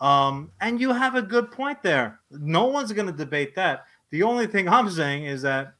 [0.00, 2.20] Um, and you have a good point there.
[2.30, 3.86] No one's going to debate that.
[4.10, 5.74] The only thing I'm saying is that,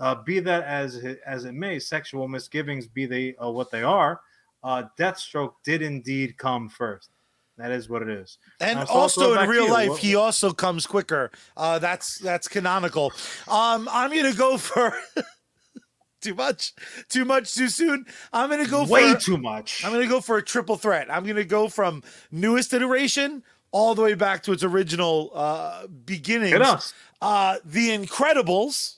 [0.00, 3.82] uh, be that as it, as it may, sexual misgivings be they uh, what they
[3.82, 4.20] are,
[4.64, 7.10] uh, Deathstroke did indeed come first.
[7.56, 8.38] That is what it is.
[8.60, 11.30] And Now, so I'll throw also in real life, What- he also comes quicker.
[11.56, 13.12] Uh, that's that's canonical.
[13.48, 14.94] Um, I'm gonna go for
[16.20, 16.72] too much,
[17.08, 18.06] too much too soon.
[18.32, 19.84] I'm gonna go way for too much.
[19.84, 21.08] I'm gonna go for a triple threat.
[21.10, 23.42] I'm gonna go from newest iteration
[23.72, 26.94] all the way back to its original uh, beginnings.
[27.20, 28.96] Uh, the Incredibles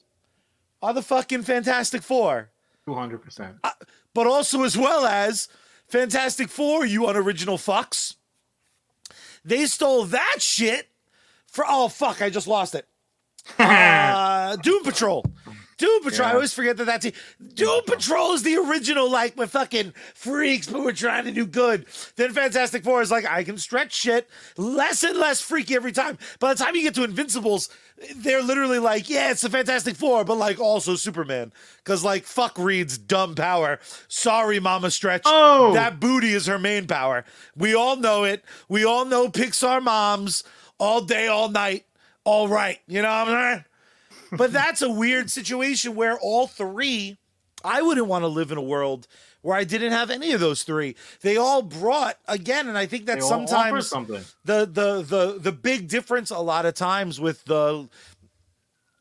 [0.82, 2.50] are the fucking Fantastic Four,
[2.86, 3.58] 200%.
[4.14, 5.48] But also as well as
[5.88, 8.16] Fantastic Four, you unoriginal fucks.
[9.44, 10.88] They stole that shit
[11.46, 12.86] for oh fuck, I just lost it.
[13.58, 15.24] Uh, Doom Patrol.
[15.80, 16.28] Doom Patrol.
[16.28, 17.14] I always forget that that's it.
[17.54, 21.86] Doom Patrol is the original, like, we're fucking freaks, but we're trying to do good.
[22.16, 24.28] Then Fantastic Four is like, I can stretch shit
[24.58, 26.18] less and less freaky every time.
[26.38, 27.70] By the time you get to Invincibles,
[28.16, 31.50] they're literally like, yeah, it's the Fantastic Four, but like also Superman.
[31.78, 33.80] Because, like, fuck Reed's dumb power.
[34.06, 35.22] Sorry, Mama Stretch.
[35.24, 35.72] Oh!
[35.72, 37.24] That booty is her main power.
[37.56, 38.44] We all know it.
[38.68, 40.44] We all know Pixar moms
[40.78, 41.86] all day, all night,
[42.24, 42.80] all right.
[42.86, 43.64] You know what I'm saying?
[44.32, 47.18] But that's a weird situation where all three,
[47.64, 49.06] I wouldn't want to live in a world
[49.42, 50.96] where I didn't have any of those three.
[51.22, 55.38] They all brought again, and I think that They all offer sometimes the the the
[55.38, 57.88] the big difference a lot of times with the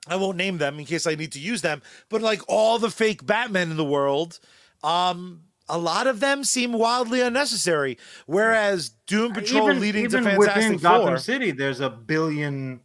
[0.08, 2.90] I won't name them in case I need to use them, but like all the
[2.90, 4.40] fake Batmen in the world,
[4.84, 7.98] um, a lot of them seem wildly unnecessary.
[8.26, 12.80] Whereas Doom Patrol even, leading even to within Fantastic Gotham City, there's a billion,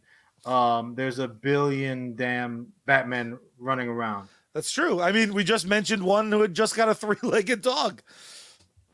[0.45, 4.29] um, there's a billion damn Batman running around.
[4.53, 5.01] that's true.
[5.01, 8.01] I mean, we just mentioned one who had just got a three-legged dog.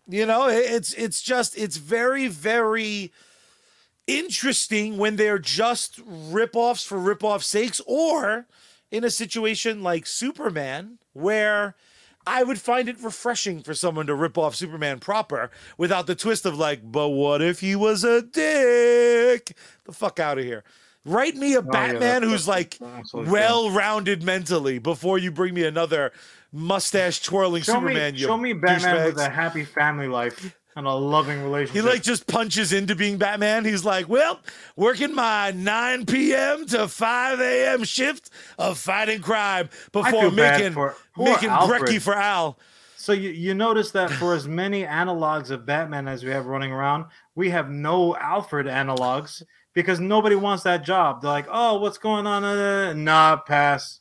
[0.08, 3.12] You know, it's it's just it's very very
[4.08, 8.48] interesting when they're just rip-offs for rip-off sakes or
[8.90, 11.76] in a situation like Superman where
[12.28, 16.46] I would find it refreshing for someone to rip off Superman proper without the twist
[16.46, 19.56] of like, but what if he was a dick?
[19.86, 20.64] The fuck out of here.
[21.04, 22.78] Write me a Oh, Batman that- who's like
[23.14, 26.12] well-rounded mentally before you bring me another
[26.52, 28.14] mustache twirling Show Superman.
[28.14, 31.84] me, show me Batman with a happy family life and a loving relationship.
[31.84, 33.66] He like just punches into being Batman.
[33.66, 34.40] He's like, well,
[34.76, 36.66] working my 9 p.m.
[36.68, 37.84] to 5 a.m.
[37.84, 42.58] shift of fighting crime before making for- making brekkie for Al.
[42.96, 46.72] So you, you notice that for as many analogs of Batman as we have running
[46.72, 49.42] around, we have no Alfred analogs
[49.74, 51.22] because nobody wants that job.
[51.22, 52.44] They're like, oh, what's going on?
[52.44, 54.00] Uh, nah, pass.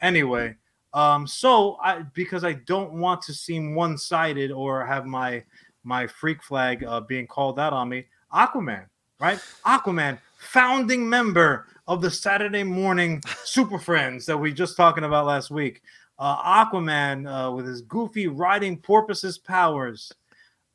[0.00, 0.56] Anyway,
[0.94, 5.44] um, so I because I don't want to seem one-sided or have my
[5.84, 8.86] my freak flag uh, being called out on me, Aquaman,
[9.20, 9.38] right?
[9.64, 15.50] Aquaman, founding member of the Saturday morning Super Friends that we just talking about last
[15.50, 15.82] week
[16.22, 20.12] uh, Aquaman uh, with his goofy riding porpoises powers.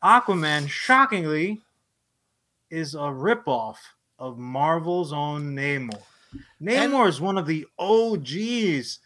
[0.04, 1.62] Aquaman, shockingly,
[2.70, 3.78] is a ripoff
[4.20, 6.02] of Marvel's own Namor.
[6.62, 9.00] Namor is one of the OGs,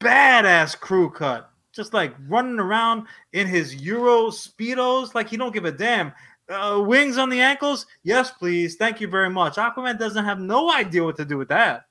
[0.00, 5.64] badass crew cut, just like running around in his Euro speedos, like he don't give
[5.64, 6.12] a damn.
[6.48, 9.56] Uh, wings on the ankles, yes, please, thank you very much.
[9.56, 11.84] Aquaman doesn't have no idea what to do with that.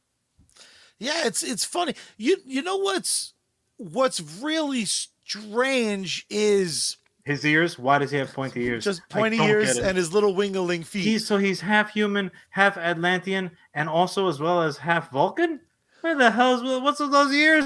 [0.99, 1.95] Yeah, it's it's funny.
[2.17, 3.33] You you know what's
[3.77, 8.83] what's really strange is His ears, why does he have pointy ears?
[8.83, 11.03] just pointy ears and his little wingling feet.
[11.03, 15.59] He's so he's half human, half Atlantean, and also as well as half Vulcan.
[16.01, 17.65] Where the hell's what's with those ears?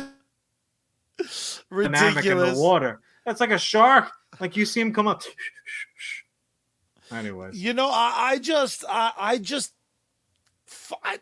[1.72, 3.00] Dynamic in the water.
[3.26, 4.12] That's like a shark.
[4.40, 5.24] Like you see him come up.
[7.12, 9.74] Anyways, You know, I, I just, I, I just,
[11.04, 11.20] I-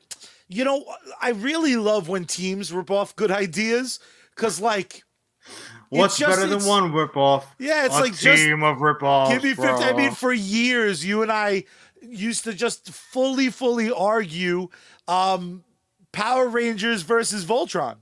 [0.48, 0.86] you know,
[1.22, 4.00] I really love when teams rip off good ideas
[4.36, 5.04] because, like,
[6.00, 7.44] what's just- better than it's- one ripoff?
[7.60, 9.30] yeah, it's a like just team of ripoffs.
[9.32, 9.84] give me fifty.
[9.84, 11.64] I mean, for years, you and I
[12.02, 14.68] used to just fully, fully argue
[15.08, 15.64] um,
[16.12, 17.96] Power Rangers versus Voltron.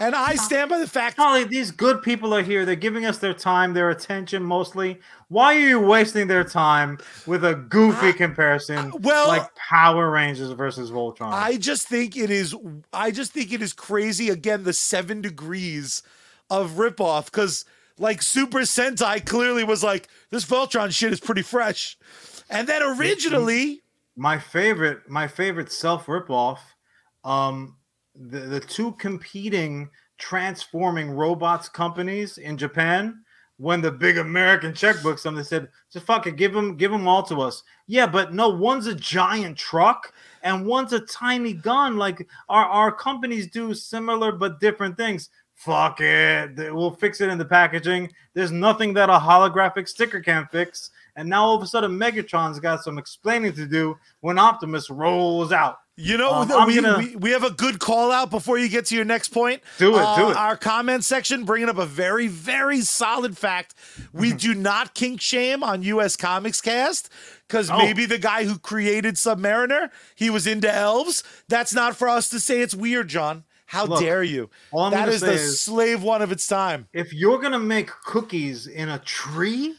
[0.00, 1.16] and I stand by the fact.
[1.16, 2.64] Charlie, these good people are here.
[2.64, 4.98] They're giving us their time, their attention mostly.
[5.28, 8.92] Why are you wasting their time with a goofy comparison?
[9.00, 11.32] well- like Power Rangers versus Voltron.
[11.32, 12.54] I just think it is.
[12.92, 14.30] I just think it is crazy.
[14.30, 16.02] Again, the seven degrees
[16.50, 17.64] of ripoff because
[17.98, 21.96] like Super Sentai clearly was like this Voltron shit is pretty fresh,
[22.50, 23.82] and then originally.
[24.16, 26.58] my favorite my favorite self ripoff
[27.24, 27.76] um
[28.14, 33.24] the, the two competing transforming robots companies in japan
[33.56, 37.40] when the big american checkbook they said just fucking give them give them all to
[37.40, 37.62] us.
[37.86, 41.96] Yeah but no one's a giant truck and one's a tiny gun.
[41.96, 45.30] Like our, our companies do similar but different things
[45.64, 50.46] fuck it we'll fix it in the packaging there's nothing that a holographic sticker can
[50.52, 54.90] fix and now all of a sudden Megatron's got some explaining to do when Optimus
[54.90, 55.78] rolls out.
[55.96, 58.86] You know, Um, we, gonna- we, we have a good call out before you get
[58.86, 59.62] to your next point.
[59.78, 60.36] Do it, Uh, do it.
[60.36, 63.74] Our comment section bringing up a very, very solid fact.
[64.12, 66.16] We do not kink shame on U.S.
[66.16, 67.10] Comics Cast
[67.46, 67.78] because Oh.
[67.78, 71.22] maybe the guy who created Submariner, he was into elves.
[71.46, 73.44] That's not for us to say it's weird, John.
[73.74, 74.48] How Look, dare you?
[74.72, 76.86] That is the is- slave one of its time.
[76.92, 79.74] If you're gonna make cookies in a tree,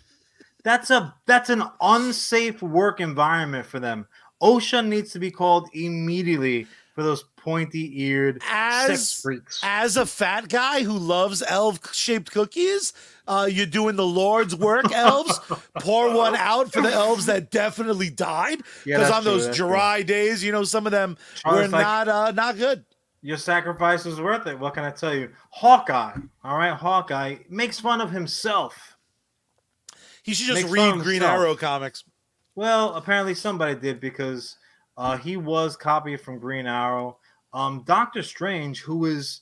[0.64, 4.08] that's a that's an unsafe work environment for them.
[4.44, 9.60] OSHA needs to be called immediately for those pointy-eared As- sex freaks.
[9.64, 12.94] As a fat guy who loves elf-shaped cookies,
[13.28, 15.40] uh, you're doing the Lord's work, elves.
[15.80, 18.60] Pour one out for the elves that definitely died.
[18.84, 19.68] Because that's on true, those that's true.
[19.68, 22.86] dry days, you know, some of them Charlie's were like- not uh, not good.
[23.26, 24.60] Your sacrifice was worth it.
[24.60, 25.32] What can I tell you?
[25.50, 26.14] Hawkeye,
[26.44, 28.98] all right, Hawkeye makes fun of himself.
[30.22, 31.40] He should just Makes read Green himself.
[31.40, 32.04] Arrow comics.
[32.54, 34.58] Well, apparently somebody did because
[34.96, 37.18] uh, he was copied from Green Arrow.
[37.52, 39.42] Um, Doctor Strange, who is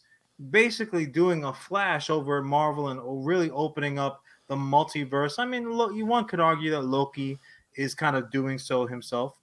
[0.50, 5.40] basically doing a flash over at Marvel and really opening up the multiverse.
[5.40, 7.38] I mean, look, you one could argue that Loki
[7.76, 9.38] is kind of doing so himself.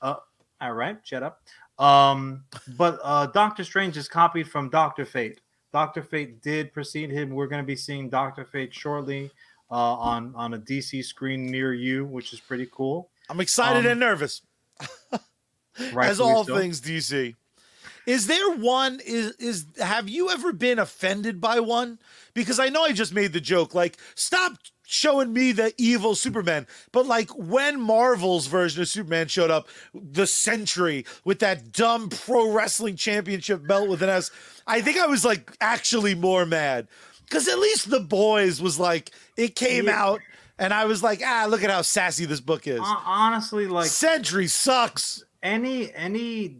[0.00, 0.14] Uh,
[0.62, 1.42] all right, shut up.
[1.78, 2.44] Um,
[2.76, 5.40] but uh, Doctor Strange is copied from Doctor Fate.
[5.72, 7.30] Doctor Fate did precede him.
[7.30, 9.30] We're going to be seeing Doctor Fate shortly
[9.70, 13.10] uh, on on a DC screen near you, which is pretty cool.
[13.28, 14.42] I'm excited Um, and nervous,
[15.92, 16.56] right, as all so.
[16.56, 17.34] things DC.
[18.06, 19.00] Is there one?
[19.04, 21.98] Is is have you ever been offended by one?
[22.34, 23.74] Because I know I just made the joke.
[23.74, 24.52] Like, stop
[24.86, 26.66] showing me the evil Superman.
[26.92, 32.52] But like when Marvel's version of Superman showed up, the Sentry with that dumb pro
[32.52, 34.30] wrestling championship belt with an S,
[34.66, 36.86] I think I was like actually more mad.
[37.24, 40.00] Because at least the boys was like, it came Yeah.
[40.00, 40.20] out,
[40.60, 42.78] and I was like, ah, look at how sassy this book is.
[42.80, 45.24] Honestly, like Sentry sucks.
[45.42, 46.58] any any,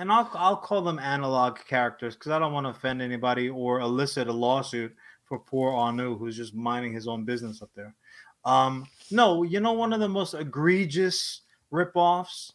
[0.00, 3.80] and I'll I'll call them analog characters because I don't want to offend anybody or
[3.80, 4.96] elicit a lawsuit
[5.26, 7.94] for poor Anu who's just minding his own business up there.
[8.44, 11.42] Um, no, you know one of the most egregious
[11.72, 12.52] ripoffs.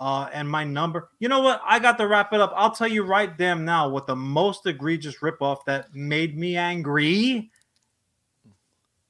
[0.00, 1.62] Uh, and my number, you know what?
[1.64, 2.52] I got to wrap it up.
[2.56, 7.50] I'll tell you right damn now what the most egregious ripoff that made me angry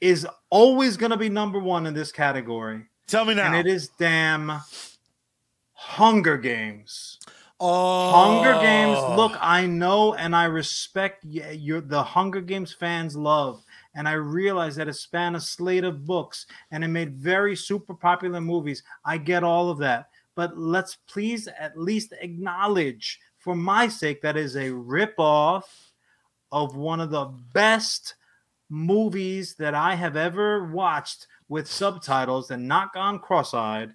[0.01, 2.85] is always going to be number one in this category.
[3.07, 3.47] Tell me now.
[3.47, 4.61] And it is damn
[5.73, 7.19] Hunger Games.
[7.65, 8.99] Oh, Hunger Games.
[9.17, 14.77] Look, I know and I respect your the Hunger Games fans love, and I realize
[14.77, 18.83] that it spanned a slate of books and it made very super popular movies.
[19.05, 24.37] I get all of that, but let's please at least acknowledge, for my sake, that
[24.37, 25.65] is a ripoff
[26.53, 28.15] of one of the best
[28.71, 33.93] movies that I have ever watched with subtitles and not gone cross-eyed.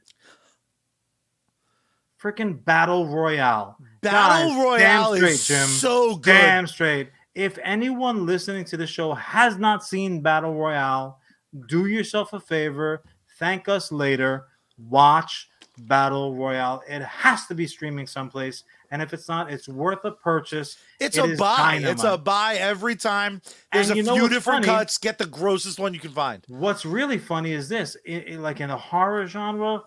[2.21, 3.77] Freaking Battle Royale.
[4.01, 5.67] Battle Guys, Royale damn is Jim.
[5.67, 6.31] so good.
[6.33, 7.09] Damn straight.
[7.35, 11.19] If anyone listening to the show has not seen Battle Royale,
[11.67, 13.03] do yourself a favor.
[13.37, 14.47] Thank us later.
[14.77, 16.83] Watch Battle Royale.
[16.89, 18.63] It has to be streaming someplace.
[18.91, 20.77] And if it's not, it's worth a purchase.
[20.99, 21.79] It's It a buy.
[21.81, 23.41] It's a buy every time.
[23.71, 24.79] There's And a few different funny?
[24.79, 24.97] cuts.
[24.97, 26.43] Get the grossest one you can find.
[26.49, 29.83] What's really funny is this: i- i- like in the horror genre,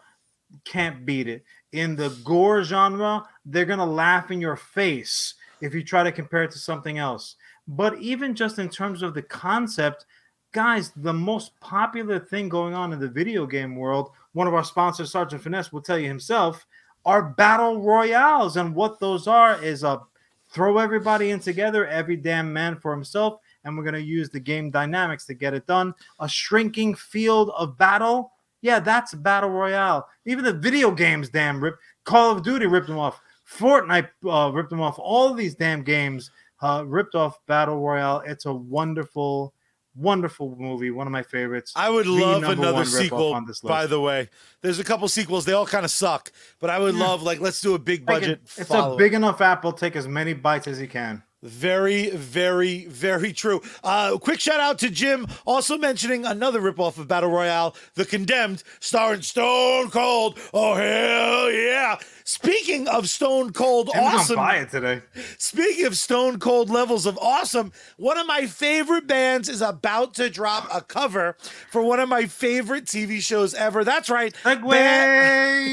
[0.65, 1.45] can't beat it.
[1.73, 6.45] In the gore genre, they're gonna laugh in your face if you try to compare
[6.45, 7.37] it to something else.
[7.67, 10.07] But even just in terms of the concept,
[10.53, 14.65] guys, the most popular thing going on in the video game world, one of our
[14.65, 16.67] sponsors, Sergeant Finesse, will tell you himself,
[17.05, 20.03] are battle royales, and what those are is a
[20.51, 24.71] throw everybody in together, every damn man for himself, and we're to use the game
[24.71, 25.95] dynamics to get it done.
[26.21, 28.33] A shrinking field of battle.
[28.63, 30.09] Yeah, that's battle royale.
[30.25, 31.77] Even the video games, damn rip.
[32.05, 33.21] Call of Duty ripped them off.
[33.59, 34.99] Fortnite uh, ripped them off.
[34.99, 36.31] All of these damn games
[36.63, 38.23] uh, ripped off Battle Royale.
[38.25, 39.53] It's a wonderful,
[39.97, 40.91] wonderful movie.
[40.93, 41.73] One of my favorites.
[41.75, 43.35] I would The love another sequel.
[43.35, 44.31] on this By the way,
[44.63, 45.45] there's a couple sequels.
[45.45, 47.01] They all kind of suck, but I would Yeah.
[47.05, 48.41] love like let's do a big it- budget.
[48.57, 49.73] It's a big enough apple.
[49.73, 51.23] Take as many bites as you can.
[51.43, 53.61] Very, very, very true.
[53.83, 58.63] Uh, quick shout out to Jim, also mentioning another ripoff of Battle Royale, The Condemned,
[58.79, 60.39] starring Stone Cold.
[60.55, 61.99] Oh hell yeah!
[62.23, 64.37] Speaking of Stone Cold, I'm awesome.
[64.37, 65.03] buy it today.
[65.37, 70.31] Speaking of Stone Cold levels of awesome, one of my favorite bands is about to
[70.31, 71.37] drop a cover
[71.71, 73.83] for one of my favorite TV shows ever.
[73.83, 74.33] That's right.
[74.45, 75.73] Segway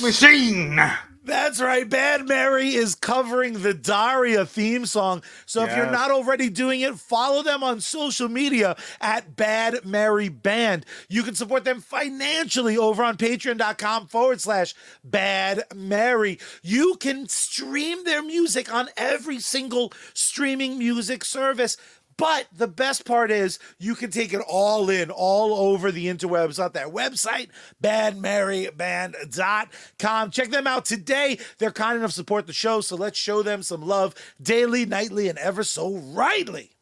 [0.00, 0.78] machine.
[1.22, 1.88] That's right.
[1.88, 5.22] Bad Mary is covering the Daria theme song.
[5.44, 10.30] So if you're not already doing it, follow them on social media at Bad Mary
[10.30, 10.86] Band.
[11.10, 16.38] You can support them financially over on patreon.com forward slash Bad Mary.
[16.62, 21.76] You can stream their music on every single streaming music service.
[22.20, 26.62] But the best part is you can take it all in, all over the interwebs
[26.62, 27.48] on their website,
[27.82, 30.30] badmaryband.com.
[30.30, 31.38] Check them out today.
[31.56, 35.30] They're kind enough to support the show, so let's show them some love daily, nightly,
[35.30, 36.72] and ever so rightly.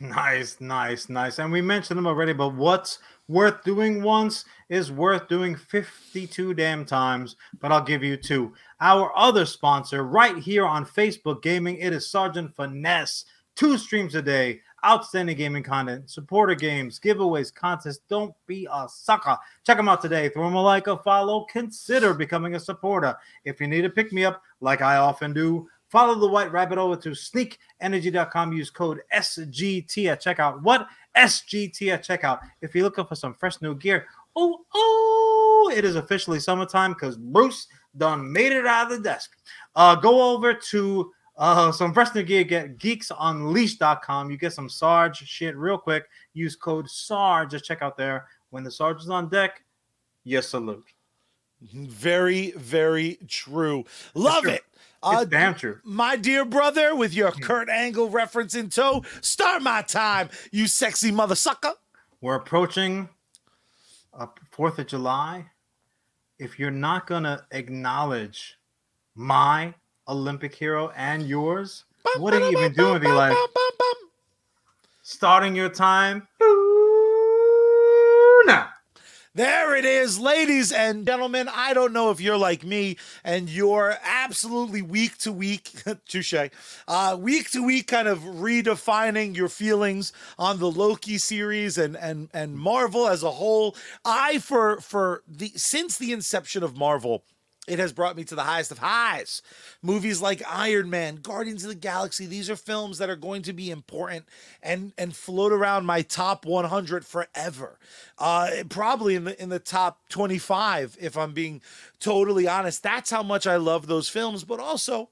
[0.00, 1.40] Nice, nice, nice.
[1.40, 6.86] And we mentioned them already, but what's worth doing once is worth doing 52 damn
[6.86, 7.36] times.
[7.60, 8.54] But I'll give you two.
[8.80, 13.26] Our other sponsor, right here on Facebook Gaming, it is Sergeant Finesse.
[13.56, 18.02] Two streams a day, outstanding gaming content, supporter games, giveaways, contests.
[18.08, 19.36] Don't be a sucker.
[19.64, 20.28] Check them out today.
[20.28, 21.46] Throw them a like, a follow.
[21.50, 23.16] Consider becoming a supporter.
[23.44, 26.78] If you need a pick me up, like I often do, Follow the White Rabbit
[26.78, 28.52] over to sneakenergy.com.
[28.52, 30.60] Use code SGT at checkout.
[30.62, 30.88] What?
[31.16, 32.40] SGT at checkout.
[32.60, 37.16] If you're looking for some fresh new gear, oh, oh, it is officially summertime because
[37.16, 39.36] Bruce done made it out of the desk.
[39.76, 42.44] Uh, go over to uh, some new gear.
[42.44, 44.30] Get geeksunleashed.com.
[44.30, 46.08] You get some Sarge shit real quick.
[46.34, 48.26] Use code SARGE Just check out there.
[48.50, 49.62] When the Sarge is on deck,
[50.24, 50.84] you salute.
[51.72, 53.84] Very, very true.
[54.14, 54.52] Love true.
[54.52, 54.62] it.
[54.72, 55.78] It's Uh, damn true.
[55.84, 61.10] my dear brother, with your Kurt Angle reference in tow, start my time, you sexy
[61.10, 61.72] mother sucker.
[62.20, 63.08] We're approaching
[64.14, 65.46] a Fourth of July.
[66.38, 68.58] If you're not gonna acknowledge
[69.14, 69.74] my
[70.08, 71.84] Olympic hero and yours,
[72.18, 73.36] what are you even doing with your life?
[75.02, 76.26] Starting your time
[78.46, 78.68] now.
[79.34, 81.50] There it is, ladies and gentlemen.
[81.52, 85.70] I don't know if you're like me and you're absolutely week to week,
[86.08, 86.48] touche,
[86.88, 92.30] uh, week to week, kind of redefining your feelings on the Loki series and and
[92.32, 93.76] and Marvel as a whole.
[94.06, 97.22] I for for the since the inception of Marvel.
[97.66, 99.42] It has brought me to the highest of highs.
[99.82, 103.52] Movies like Iron Man, Guardians of the Galaxy, these are films that are going to
[103.52, 104.24] be important
[104.62, 107.78] and and float around my top 100 forever.
[108.18, 111.60] Uh, probably in the in the top 25 if I'm being
[111.98, 112.82] totally honest.
[112.82, 115.10] That's how much I love those films, but also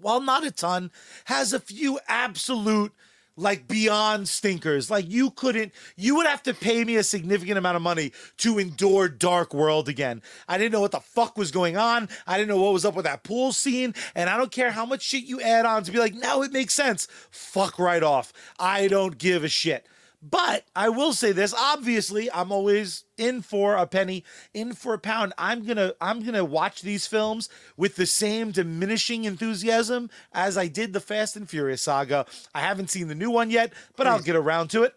[0.00, 0.90] while not a ton,
[1.26, 2.92] has a few absolute
[3.36, 4.90] like beyond stinkers.
[4.90, 8.58] Like you couldn't, you would have to pay me a significant amount of money to
[8.58, 10.22] endure Dark World again.
[10.48, 12.08] I didn't know what the fuck was going on.
[12.26, 13.94] I didn't know what was up with that pool scene.
[14.14, 16.52] And I don't care how much shit you add on to be like, now it
[16.52, 17.08] makes sense.
[17.30, 18.32] Fuck right off.
[18.58, 19.86] I don't give a shit.
[20.30, 24.98] But I will say this, obviously, I'm always in for a penny, in for a
[24.98, 25.34] pound.
[25.36, 30.56] I'm going to I'm going to watch these films with the same diminishing enthusiasm as
[30.56, 32.24] I did the Fast and Furious saga.
[32.54, 34.94] I haven't seen the new one yet, but I'll get around to it.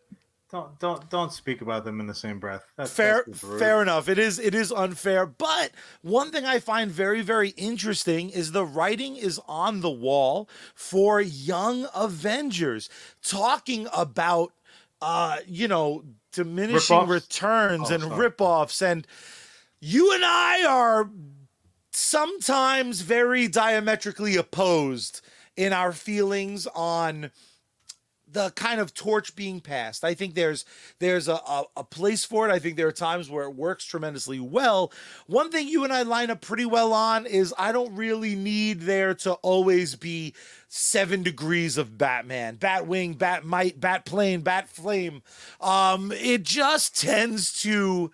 [0.49, 2.63] Don't don't don't speak about them in the same breath.
[2.77, 5.71] That's, fair that's fair enough it is it is unfair but
[6.01, 11.19] one thing i find very very interesting is the writing is on the wall for
[11.19, 12.89] young avengers
[13.21, 14.53] talking about
[15.01, 17.09] uh you know diminishing Rip-offs?
[17.09, 18.29] returns Oh, and sorry.
[18.31, 19.07] ripoffs and
[19.79, 21.09] you and i are
[21.91, 25.21] sometimes very diametrically opposed
[25.55, 27.31] in our feelings on
[28.29, 30.03] the kind of torch being passed.
[30.03, 30.65] I think there's
[30.99, 32.51] there's a, a, a place for it.
[32.51, 34.91] I think there are times where it works tremendously well.
[35.27, 38.81] One thing you and I line up pretty well on is I don't really need
[38.81, 40.33] there to always be
[40.67, 45.21] seven degrees of Batman, Batwing, Batmite, Batplane, Batflame.
[45.61, 48.11] Um, it just tends to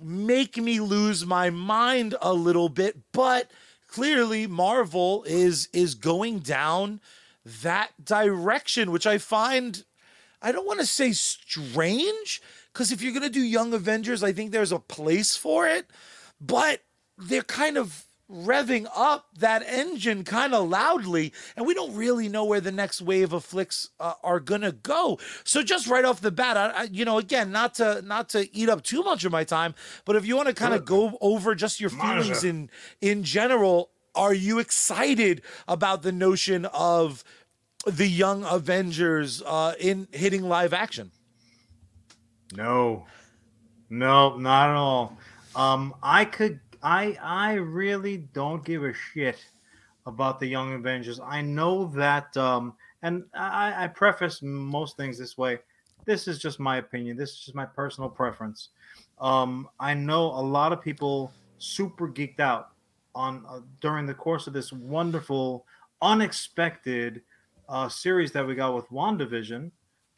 [0.00, 3.50] make me lose my mind a little bit, but
[3.88, 7.00] clearly Marvel is is going down
[7.62, 9.84] that direction, which I find
[10.42, 12.42] I don't want to say strange
[12.72, 15.86] because if you're going to do Young Avengers, I think there's a place for it,
[16.40, 16.82] but
[17.16, 22.44] they're kind of revving up that engine kind of loudly, and we don't really know
[22.44, 25.18] where the next wave of flicks uh, are gonna go.
[25.44, 28.54] So just right off the bat, I, I, you know, again, not to not to
[28.54, 29.74] eat up too much of my time,
[30.04, 32.68] but if you want to kind of go over just your feelings in
[33.00, 37.22] in general, are you excited about the notion of
[37.86, 41.12] the Young Avengers uh, in hitting live action?
[42.54, 43.06] No,
[43.90, 45.16] no, not at all.
[45.54, 49.38] Um, I could I I really don't give a shit
[50.06, 51.20] about the Young Avengers.
[51.20, 55.58] I know that, um, and I, I preface most things this way.
[56.04, 57.16] This is just my opinion.
[57.16, 58.68] This is just my personal preference.
[59.18, 62.75] Um, I know a lot of people super geeked out
[63.16, 65.64] on uh, during the course of this wonderful,
[66.02, 67.22] unexpected
[67.68, 69.70] uh, series that we got with WandaVision,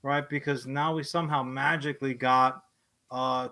[0.02, 0.28] right?
[0.28, 2.64] Because now we somehow magically got,
[3.10, 3.48] uh,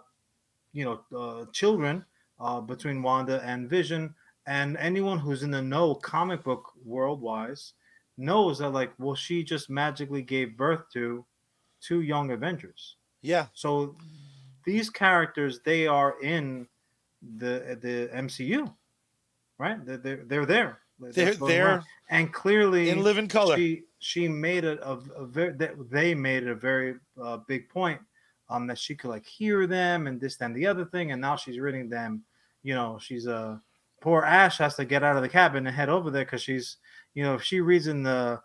[0.72, 2.04] you know, uh, children
[2.40, 4.14] uh, between Wanda and Vision.
[4.46, 7.72] And anyone who's in the know comic book world wise
[8.18, 11.24] knows that, like, well, she just magically gave birth to
[11.80, 12.96] two young Avengers.
[13.22, 13.46] Yeah.
[13.54, 13.96] So
[14.64, 16.66] these characters, they are in
[17.38, 18.72] the the MCU,
[19.58, 19.84] right?
[19.84, 20.78] They're they're, they're there.
[20.98, 23.56] They're there, and clearly in living color.
[23.56, 25.54] She she made it a, a very
[25.90, 28.00] they made it a very uh, big point
[28.48, 31.36] um, that she could like hear them and this and the other thing, and now
[31.36, 32.22] she's reading them.
[32.62, 33.56] You know, she's a uh,
[34.00, 36.76] poor Ash has to get out of the cabin and head over there because she's,
[37.14, 38.40] you know, if she reads in the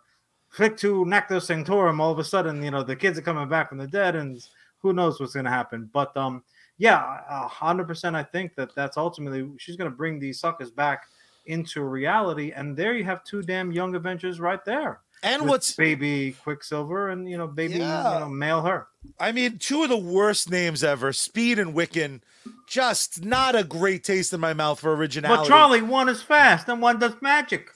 [0.54, 3.78] Fictu Nacto Sanctorum, all of a sudden, you know, the kids are coming back from
[3.78, 4.44] the dead, and
[4.78, 5.88] who knows what's going to happen.
[5.92, 6.42] But um,
[6.82, 11.04] yeah, hundred percent, I think that that's ultimately she's going to bring these suckers back
[11.46, 14.98] into reality, and there you have two damn young Avengers right there.
[15.22, 18.14] And what's baby Quicksilver and you know baby yeah.
[18.14, 18.88] you know mail her.
[19.20, 22.20] I mean, two of the worst names ever, Speed and Wiccan.
[22.66, 25.42] Just not a great taste in my mouth for originality.
[25.42, 27.70] But Charlie, one is fast and one does magic.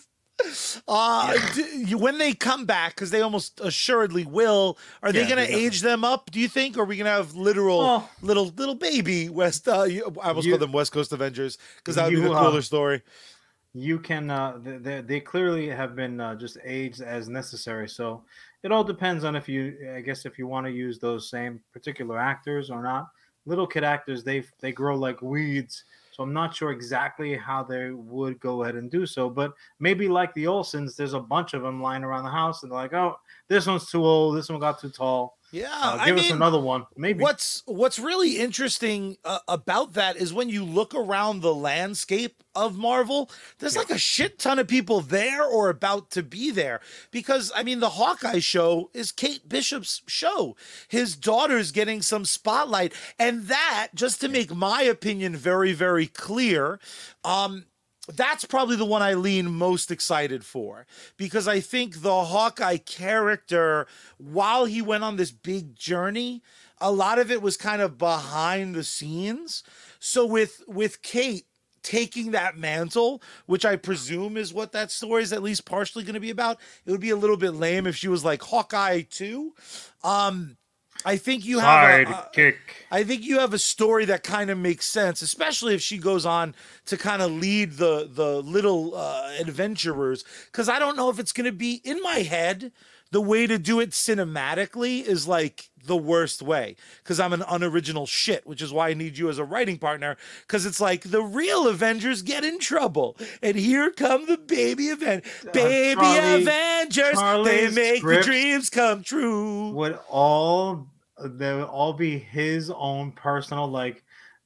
[0.86, 1.36] Uh,
[1.74, 1.96] yeah.
[1.96, 5.80] when they come back, because they almost assuredly will, are yeah, they going to age
[5.80, 6.30] them up?
[6.30, 8.08] Do you think, or are we going to have literal oh.
[8.20, 9.66] little little baby West?
[9.66, 12.58] Uh, I almost you, call them West Coast Avengers because that would be the cooler
[12.58, 13.02] uh, story
[13.76, 18.24] you can uh, they, they clearly have been uh, just aged as necessary so
[18.62, 21.60] it all depends on if you i guess if you want to use those same
[21.74, 23.08] particular actors or not
[23.44, 25.84] little kid actors they they grow like weeds
[26.16, 30.08] so i'm not sure exactly how they would go ahead and do so but maybe
[30.08, 32.94] like the Olsens, there's a bunch of them lying around the house and they're like
[32.94, 33.16] oh
[33.48, 34.36] this one's too old.
[34.36, 36.86] This one got too tall yeah, uh, give I us mean, another one.
[36.96, 37.22] Maybe.
[37.22, 42.76] What's What's really interesting uh, about that is when you look around the landscape of
[42.76, 43.80] Marvel, there's yeah.
[43.80, 46.80] like a shit ton of people there or about to be there.
[47.10, 50.56] Because I mean, the Hawkeye show is Kate Bishop's show.
[50.88, 56.78] His daughter's getting some spotlight, and that, just to make my opinion very, very clear,
[57.24, 57.64] um,
[58.14, 60.86] that's probably the one I lean most excited for
[61.16, 63.86] because I think the Hawkeye character,
[64.18, 66.42] while he went on this big journey,
[66.80, 69.62] a lot of it was kind of behind the scenes.
[69.98, 71.46] So with with Kate
[71.82, 76.14] taking that mantle, which I presume is what that story is at least partially going
[76.14, 79.02] to be about, it would be a little bit lame if she was like Hawkeye
[79.02, 79.54] too.
[80.02, 80.56] Um,
[81.06, 82.58] I think you have a, kick.
[82.90, 86.26] I think you have a story that kind of makes sense, especially if she goes
[86.26, 90.24] on to kind of lead the the little uh, adventurers.
[90.46, 92.72] Because I don't know if it's going to be in my head.
[93.12, 98.04] The way to do it cinematically is like the worst way because I'm an unoriginal
[98.06, 100.16] shit, which is why I need you as a writing partner.
[100.42, 105.30] Because it's like the real Avengers get in trouble, and here come the baby Avengers,
[105.46, 107.12] uh, baby Charlie, Avengers.
[107.12, 109.70] Charlie's they make the dreams come true.
[109.70, 110.88] Would all
[111.24, 114.04] they would all be his own personal like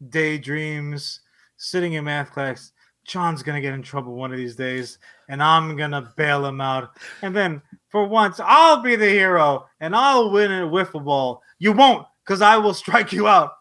[0.09, 1.21] daydreams
[1.57, 2.73] sitting in math class.
[3.05, 4.99] John's gonna get in trouble one of these days
[5.29, 6.91] and i'm gonna bail him out.
[7.23, 11.43] And then for once i'll be the hero and i'll win a wiffle ball.
[11.59, 13.53] You won't because i will strike you out.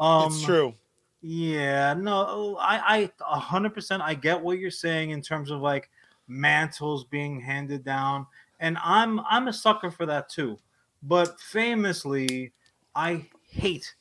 [0.00, 0.74] Um it's true.
[1.20, 5.90] yeah no i i 100% i get what you're saying in terms of like
[6.28, 8.26] mantles being handed down
[8.60, 10.58] and i'm i'm a sucker for that too
[11.06, 12.52] but famously,
[12.94, 13.94] I hate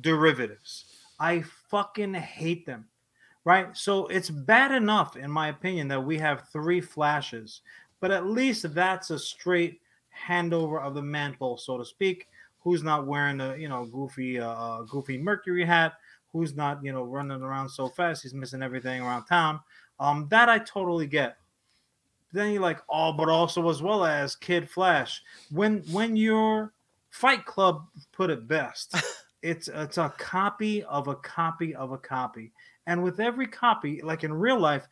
[0.00, 0.84] derivatives.
[1.18, 2.86] I fucking hate them.
[3.44, 3.76] Right?
[3.76, 7.60] So it's bad enough, in my opinion, that we have three flashes,
[8.00, 9.80] but at least that's a straight
[10.28, 12.28] handover of the mantle, so to speak.
[12.60, 15.94] Who's not wearing a you know goofy uh, uh goofy Mercury hat?
[16.32, 19.60] Who's not you know running around so fast he's missing everything around town?
[20.00, 21.36] Um, that I totally get
[22.34, 25.22] then you're like, oh, but also as well as Kid Flash.
[25.50, 26.72] When when your
[27.10, 28.94] Fight Club put it best,
[29.42, 32.52] it's it's a copy of a copy of a copy,
[32.86, 34.86] and with every copy, like in real life,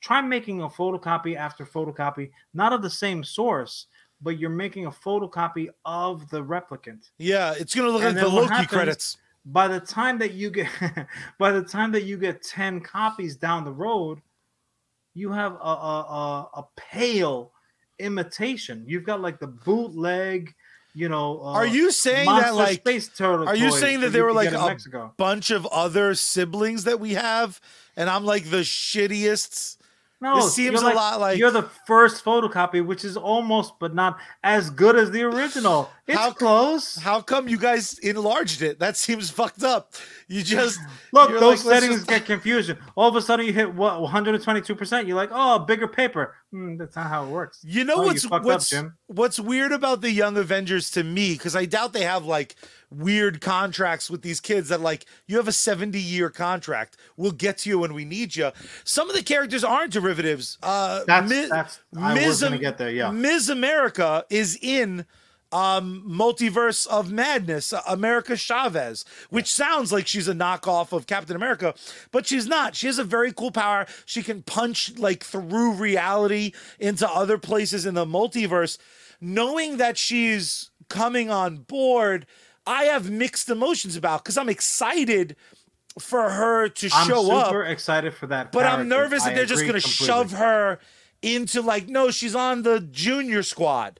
[0.00, 3.86] try making a photocopy after photocopy, not of the same source,
[4.22, 7.10] but you're making a photocopy of the replicant.
[7.18, 9.16] Yeah, it's gonna look And like the Loki happens- credits.
[9.48, 10.68] By the time that you get,
[11.38, 14.20] by the time that you get ten copies down the road,
[15.16, 17.52] you have a a, a, a pale
[17.98, 18.84] imitation.
[18.86, 20.54] You've got like the bootleg,
[20.94, 21.40] you know.
[21.42, 23.48] Uh, Are you saying that like space turtle?
[23.48, 25.12] are you saying that there were like a Mexico?
[25.16, 27.60] bunch of other siblings that we have,
[27.96, 29.78] and I'm like the shittiest?
[30.18, 33.94] No, This seems you're a lot like- you're the first photocopy, which is almost but
[33.94, 35.90] not as good as the original.
[36.06, 36.96] It's How- close.
[36.96, 38.78] How come you guys enlarged it?
[38.78, 39.92] That seems fucked up.
[40.28, 40.78] You just
[41.12, 42.78] Look, those like, settings just- get confusion.
[42.94, 45.08] All of a sudden, you hit what 122 percent.
[45.08, 46.34] You're like, oh, bigger paper.
[46.52, 47.58] Hmm, that's not how it works.
[47.64, 48.74] You know Oh, you what's up, what's
[49.06, 52.54] what's weird about the Young Avengers to me because I doubt they have like
[52.88, 56.96] weird contracts with these kids that like you have a 70 year contract.
[57.16, 58.52] We'll get to you when we need you.
[58.84, 60.56] Some of the characters aren't derivatives.
[60.62, 61.80] Uh That's Mi- that's.
[61.98, 62.40] I was Ms.
[62.42, 62.90] gonna get there.
[62.90, 63.10] Yeah.
[63.10, 63.48] Ms.
[63.48, 65.04] America is in
[65.52, 71.36] um multiverse of madness uh, america chavez which sounds like she's a knockoff of captain
[71.36, 71.72] america
[72.10, 72.74] but she's not.
[72.74, 73.86] She has a very cool power.
[74.04, 78.78] She can punch like through reality into other places in the multiverse.
[79.20, 82.26] Knowing that she's coming on board
[82.66, 85.34] i have mixed emotions about because i'm excited
[85.98, 88.52] for her to I'm show up super excited for that.
[88.52, 90.78] but I'm nervous that I they're just going to shove her
[91.22, 93.98] into like, no, she's on the junior squad.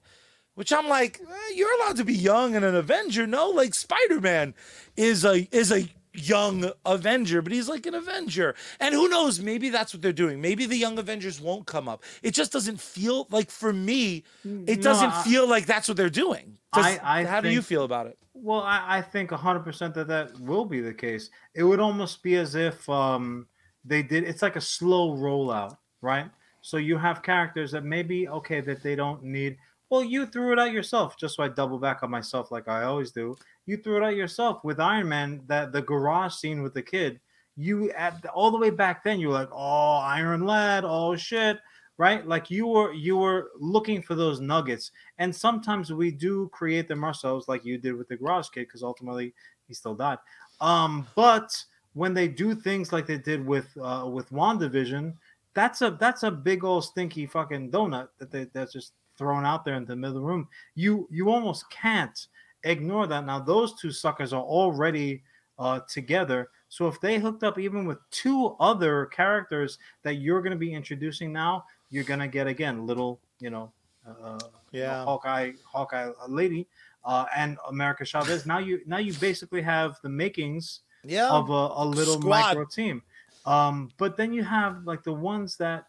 [0.57, 3.27] Which I'm like, eh, you're allowed to be young and an Avenger.
[3.27, 4.55] No, like Spider Man
[4.97, 8.55] is a is a young Avenger, but he's like an Avenger.
[8.81, 9.39] And who knows?
[9.39, 10.41] Maybe that's what they're doing.
[10.41, 12.03] Maybe the young Avengers won't come up.
[12.23, 14.25] It just doesn't feel like for me.
[14.45, 16.57] It No, doesn't I- feel like that's what they're doing.
[16.73, 18.17] Does- I- I how do you feel about it?
[18.33, 21.29] Well, I, I think 100% that that will be the case.
[21.55, 23.47] It would almost be as if um,
[23.85, 26.31] they did, it's like a slow rollout, right?
[26.63, 29.59] So you have characters that maybe, okay, that they don't need.
[29.89, 32.83] Well, you threw it out yourself, just so I double back on myself like I
[32.83, 33.37] always do.
[33.67, 37.21] You threw it out yourself with Iron Man, that the garage scene with the kid.
[37.57, 41.59] You at all the way back then, you were like, oh, Iron Lad, oh shit,
[41.99, 42.27] right?
[42.27, 47.05] Like you were you were looking for those nuggets, and sometimes we do create them
[47.05, 49.33] ourselves, like you did with the garage kid, because ultimately
[49.69, 50.19] he still died.
[50.61, 51.51] Um, but
[51.95, 55.15] when they do things like they did with uh, with Wandavision,
[55.55, 59.65] that's a that's a big old stinky fucking donut that they that's just thrown out
[59.65, 60.49] there in the middle of the room.
[60.75, 62.27] You you almost can't
[62.65, 63.25] ignore that.
[63.25, 65.23] Now those two suckers are already
[65.59, 66.51] uh, together.
[66.69, 70.75] So if they hooked up even with two other characters that you're going to be
[70.75, 73.73] introducing now, you're going to get again little you know
[74.07, 74.39] uh, you know,
[74.73, 75.05] Yeah.
[75.05, 76.67] Hawkeye Hawkeye lady
[77.05, 78.47] uh, and America Chavez.
[78.47, 81.31] Now you now you basically have the makings Yeah.
[81.31, 82.29] of a, a little Squad.
[82.55, 83.03] micro team.
[83.47, 85.87] Um, but then you have like the ones that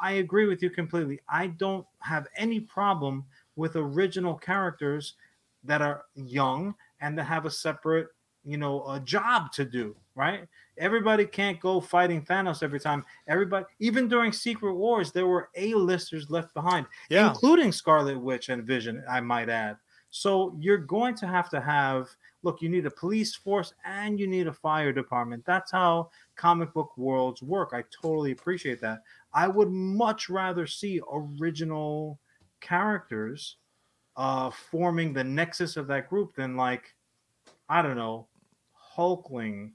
[0.00, 1.20] I, agree with you completely.
[1.28, 3.24] I don't have any problem
[3.56, 5.14] with original characters
[5.64, 8.08] that are young and that have a separate,
[8.44, 9.96] you know, a job to do.
[10.14, 10.46] Right?
[10.78, 13.04] Everybody can't go fighting Thanos every time.
[13.26, 17.28] Everybody, even during Secret Wars, there were A-listers left behind yeah.
[17.28, 19.76] including Scarlet Witch and Vision, I might add.
[20.10, 22.08] So you're going to have to have
[22.44, 25.44] look, you need a police force and you need a fire department.
[25.44, 27.70] That's how comic book worlds work.
[27.72, 29.02] I totally appreciate that.
[29.32, 32.20] I would much rather see original
[32.60, 33.56] characters
[34.16, 36.94] uh forming the nexus of that group than like
[37.68, 38.28] I don't know,
[38.96, 39.72] Hulkling.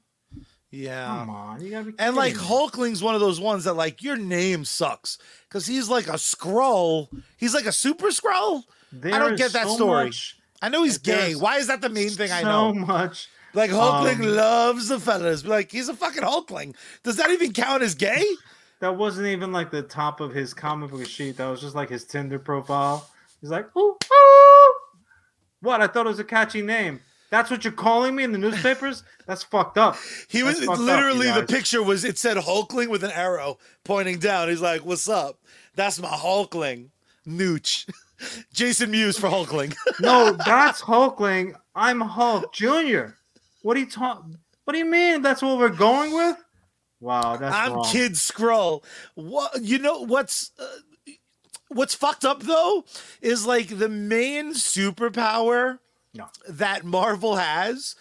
[0.72, 1.07] Yeah.
[1.07, 2.41] Come on, you gotta be And like me.
[2.41, 5.17] Hulkling's one of those ones that like your name sucks
[5.47, 7.09] because he's like a scroll.
[7.38, 8.63] He's like a super scroll.
[8.91, 10.05] There don't get that so story.
[10.05, 11.36] much- I know he's gay.
[11.36, 12.74] Why is that the main thing I know?
[12.74, 15.45] so much Like Hulkling Um, loves the fellas.
[15.45, 16.76] Like he's a fucking Hulkling.
[17.03, 18.26] Does that even count as gay?
[18.82, 21.36] That wasn't even like the top of his comic book sheet.
[21.36, 23.05] That was just like his Tinder profile.
[23.41, 24.74] He's like, ooh, ooh.
[25.60, 25.82] What?
[25.82, 27.01] I thought it was a catchy name.
[27.30, 29.03] That's what you're calling me in the newspapers?
[29.28, 29.97] That's fucked up.
[30.30, 34.18] He was fucked up, literally the picture was it said Hulkling with an arrow pointing
[34.18, 34.47] down.
[34.47, 35.39] He's like, "What's up?
[35.76, 36.91] That's my Hulkling."
[37.28, 37.86] Nooch.
[38.53, 39.76] Jason Mewes for Hulkling.
[39.99, 41.55] No, that's Hulkling.
[41.76, 43.15] I'm Hulk Junior.
[43.63, 44.38] What are you talking?
[44.63, 45.22] What do you mean?
[45.22, 46.38] That's what we're going with?
[47.01, 47.86] Wow, that's I'm wrong.
[47.91, 48.84] Kid Scroll.
[49.15, 50.05] What you know?
[50.05, 51.11] What's uh,
[51.70, 52.86] what's fucked up though
[53.22, 55.80] is like the main superpower
[56.13, 56.28] No.
[56.47, 57.95] that Marvel has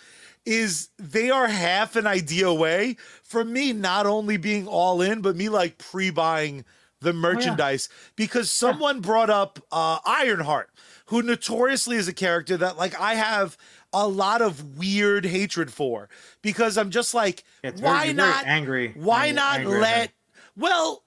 [0.45, 5.37] is they are half an idea away from me not only being all in, but
[5.37, 6.65] me like pre-buying
[7.01, 10.71] the merchandise because someone brought up uh, Ironheart,
[11.07, 13.57] who notoriously is a character that like I have
[13.93, 16.09] a lot of weird hatred for
[16.43, 18.93] because I'm just like, It's why very not angry?
[18.97, 20.13] why angry- not angry let
[20.57, 21.05] well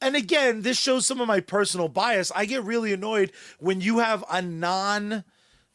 [0.00, 2.32] and again, this shows some of my personal bias.
[2.34, 3.30] I get really annoyed
[3.60, 5.22] when you have a non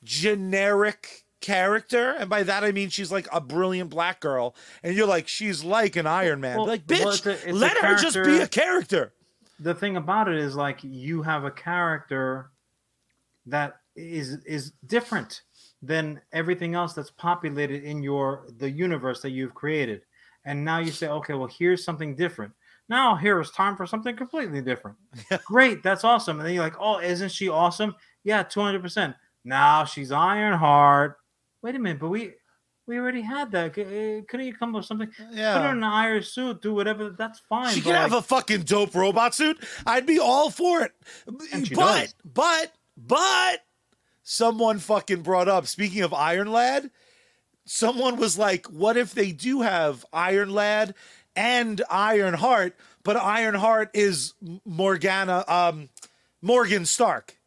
[0.04, 5.08] generic character, and by that I mean she's like a brilliant black girl, and you're
[5.08, 6.58] like, she's like an Iron Man.
[6.58, 9.14] Well, like, well, bitch, it's a- it's let her just be a character.
[9.60, 12.52] The thing about it is like you have a character
[13.46, 15.42] that is is different
[15.82, 20.02] than everything else that's populated in your the universe that you've created.
[20.46, 22.54] And now you say okay well here's something different.
[22.90, 24.98] Now here is time for something completely different.
[25.46, 26.40] Great that's awesome.
[26.40, 27.96] And then you're like oh isn't she awesome?
[28.24, 31.18] Yeah 200% now she's iron ironheart
[31.62, 32.34] wait a minute but we
[32.88, 35.54] we already had that uh, couldn't you come up with something Yeah.
[35.58, 38.20] put her in an iron suit do whatever that's fine She but, could have like,
[38.22, 39.58] a fucking dope robot suit.
[39.86, 40.94] I'd be all for it.
[41.52, 43.64] And she but, but, but,
[44.24, 46.90] someone fucking brought up, speaking of Iron Lad,
[47.66, 50.96] someone was like, what if they do have Iron Lad
[51.36, 54.34] and Iron Heart, but Iron Heart is
[54.66, 55.90] Morgana, um,
[56.42, 57.38] Morgan Stark,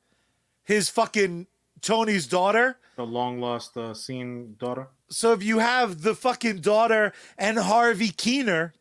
[0.63, 1.47] his fucking
[1.81, 2.77] Tony's daughter.
[2.97, 8.11] the long lost uh, scene daughter So if you have the fucking daughter and Harvey
[8.11, 8.73] Keener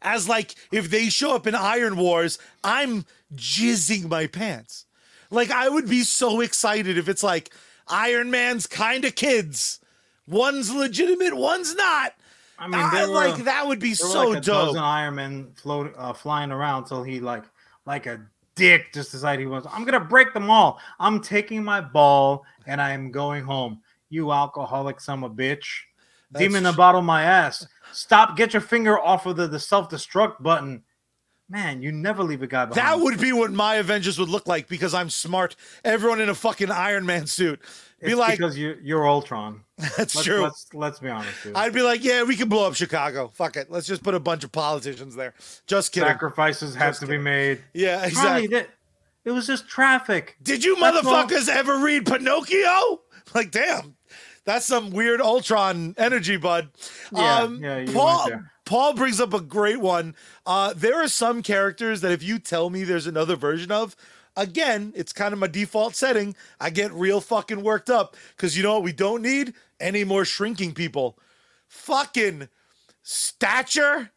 [0.00, 4.86] as like if they show up in Iron Wars, I'm jizzing my pants.
[5.30, 7.52] Like I would be so excited if it's like
[7.88, 9.80] Iron Man's kind of kids.
[10.26, 12.14] One's legitimate, one's not.
[12.58, 14.66] I I, mean, there were, like that would be so like a dope.
[14.66, 17.44] dozen Iron Man float, uh, flying around till he like
[17.86, 18.20] like a
[18.54, 19.66] dick just decided he was.
[19.70, 20.80] I'm gonna break them all.
[20.98, 23.81] I'm taking my ball and I am going home.
[24.12, 25.64] You alcoholic son of a bitch.
[26.30, 27.66] That's Demon in the bottle my ass.
[27.92, 28.36] Stop.
[28.36, 30.82] Get your finger off of the, the self destruct button.
[31.48, 32.86] Man, you never leave a guy behind.
[32.86, 35.56] That would be what my Avengers would look like because I'm smart.
[35.84, 37.60] Everyone in a fucking Iron Man suit.
[38.00, 39.62] Be It's like, because you you're Ultron.
[39.78, 40.42] that's Let's, true.
[40.42, 41.54] Let's let's be honest, dude.
[41.54, 43.30] I'd be like, yeah, we can blow up Chicago.
[43.34, 43.70] Fuck it.
[43.70, 45.34] Let's just put a bunch of politicians there.
[45.66, 46.08] Just kidding.
[46.08, 47.20] Sacrifices have Just to kidding.
[47.20, 47.62] be made.
[47.74, 48.66] Yeah, exactly.
[49.24, 50.36] it was just traffic.
[50.42, 53.00] Did you That's all- motherfuckers ever read Pinocchio?
[53.34, 53.94] Like, damn.
[54.44, 56.70] That's some weird Ultron energy, bud.
[57.12, 58.30] Yeah, um, yeah, Paul.
[58.64, 60.14] Paul brings up a great one.
[60.46, 63.94] Uh, there are some characters that if you tell me there's another version of,
[64.36, 66.34] again, it's kind of my default setting.
[66.60, 69.54] I get real fucking worked up because you know what we don't need?
[69.80, 71.18] Any more shrinking people.
[71.68, 72.48] Fucking
[73.02, 74.10] stature.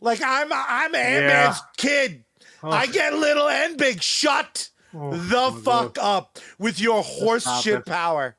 [0.00, 2.24] Like I'm I'm Ant Man's kid.
[2.62, 2.70] Oh.
[2.70, 4.02] I get little and big.
[4.02, 6.16] Shut Oh, the fuck God.
[6.18, 7.86] up with your horse shit it.
[7.86, 8.36] power.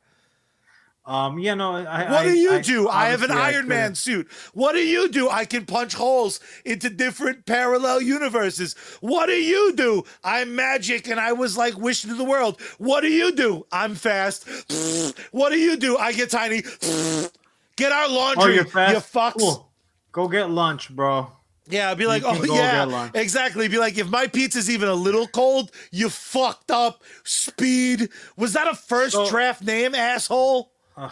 [1.08, 1.74] Um, yeah, no.
[1.74, 2.90] I, What do you I- do?
[2.90, 4.28] I have an Iron could- Man suit.
[4.54, 5.30] What do you do?
[5.30, 8.76] I can punch holes into different parallel universes.
[9.00, 10.04] What do you do?
[10.24, 12.60] I'm magic and I was like wishing to the world.
[12.78, 13.66] What do you do?
[13.72, 14.46] I'm fast.
[15.32, 15.98] What do you do?
[15.98, 16.62] I get tiny.
[17.78, 18.94] Get our Oh, laundry, you're fast.
[18.94, 19.40] you fucks.
[19.40, 19.70] Cool.
[20.12, 21.32] Go get lunch, bro.
[21.70, 23.68] Yeah, I'd be like, oh yeah, exactly.
[23.68, 27.04] Be like, if my pizza's even a little cold, you fucked up.
[27.24, 28.10] Speed.
[28.36, 30.72] Was that a first So- draft name, asshole?
[30.98, 31.12] Ugh.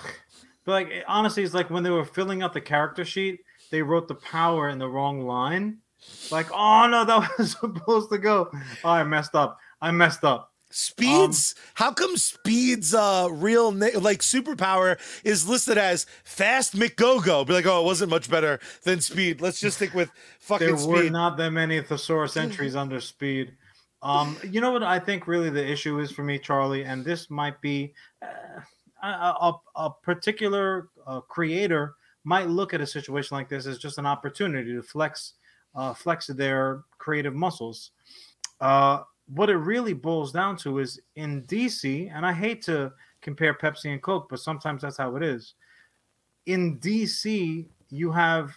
[0.65, 3.81] But like it- honestly, it's like when they were filling out the character sheet, they
[3.81, 5.77] wrote the power in the wrong line.
[6.31, 8.49] Like, oh no, that was supposed to go.
[8.83, 9.57] Oh, I messed up.
[9.81, 10.51] I messed up.
[10.71, 11.55] Speeds?
[11.75, 17.45] How come Speed's uh real na- like superpower is listed as Fast McGogo?
[17.47, 19.39] Be like, oh, it wasn't much better than Speed.
[19.41, 20.09] Let's just stick with
[20.39, 23.53] fucking There were not that many thesaurus entries under speed.
[24.01, 27.29] Um, you know what I think really the issue is for me, Charlie, and this
[27.29, 28.59] might be uh,
[29.09, 33.97] a, a, a particular uh, creator might look at a situation like this as just
[33.97, 35.33] an opportunity to flex,
[35.75, 37.91] uh, flex their creative muscles.
[38.59, 42.91] Uh, what it really boils down to is in DC, and I hate to
[43.21, 45.55] compare Pepsi and Coke, but sometimes that's how it is.
[46.45, 48.51] In DC, you have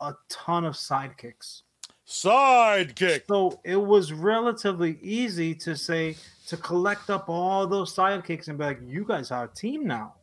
[0.00, 1.62] a ton of sidekicks.
[2.06, 3.22] Sidekick.
[3.26, 8.64] So it was relatively easy to say to collect up all those sidekicks and be
[8.64, 10.14] like, you guys are a team now.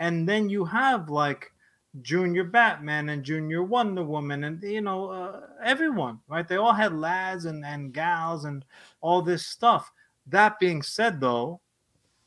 [0.00, 1.52] And then you have like
[2.02, 6.46] Junior Batman and Junior Wonder Woman and you know uh, everyone, right?
[6.46, 8.64] They all had lads and, and gals and
[9.00, 9.90] all this stuff.
[10.26, 11.60] That being said, though,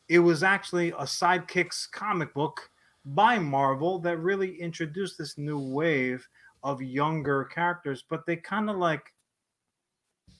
[0.09, 2.69] it was actually a sidekicks comic book
[3.05, 6.27] by Marvel that really introduced this new wave
[6.63, 9.13] of younger characters, but they kind of like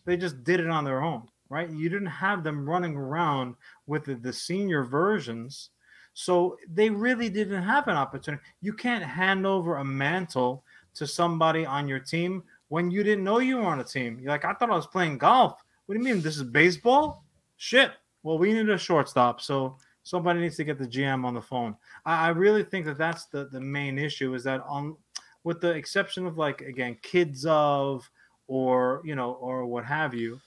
[0.05, 1.69] they just did it on their own, right?
[1.69, 3.55] You didn't have them running around
[3.87, 5.69] with the, the senior versions.
[6.13, 8.43] So they really didn't have an opportunity.
[8.61, 10.63] You can't hand over a mantle
[10.95, 14.19] to somebody on your team when you didn't know you were on a team.
[14.19, 15.61] You're like, I thought I was playing golf.
[15.85, 16.21] What do you mean?
[16.21, 17.23] This is baseball?
[17.57, 17.91] Shit.
[18.23, 19.41] Well, we need a shortstop.
[19.41, 21.75] So somebody needs to get the GM on the phone.
[22.05, 24.95] I, I really think that that's the, the main issue is that on
[25.43, 28.09] with the exception of like again kids of
[28.47, 30.39] or you know or what have you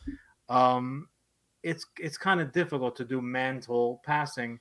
[0.48, 1.08] um
[1.62, 4.60] it's it's kind of difficult to do mantle passing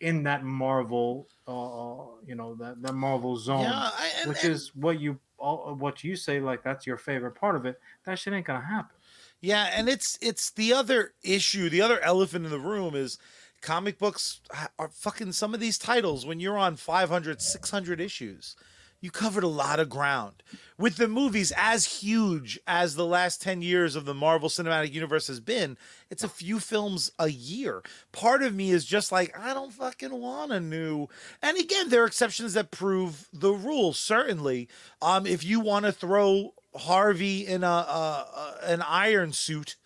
[0.00, 4.52] in that marvel uh you know that, that marvel zone Yeah, I, and, which and-
[4.52, 8.18] is what you all what you say like that's your favorite part of it that
[8.18, 8.96] shit ain't gonna happen
[9.40, 13.18] Yeah, and it's it's the other issue, the other elephant in the room is
[13.60, 14.40] comic books
[14.78, 18.56] are fucking some of these titles when you're on 500 600 issues.
[19.04, 20.42] You covered a lot of ground.
[20.78, 25.26] With the movies as huge as the last 10 years of the Marvel Cinematic Universe
[25.26, 25.76] has been,
[26.08, 27.82] it's a few films a year.
[28.12, 31.08] Part of me is just like, I don't fucking want a new.
[31.42, 34.70] And again, there are exceptions that prove the rule, certainly.
[35.02, 39.76] Um, if you want to throw Harvey in a, a, a an iron suit,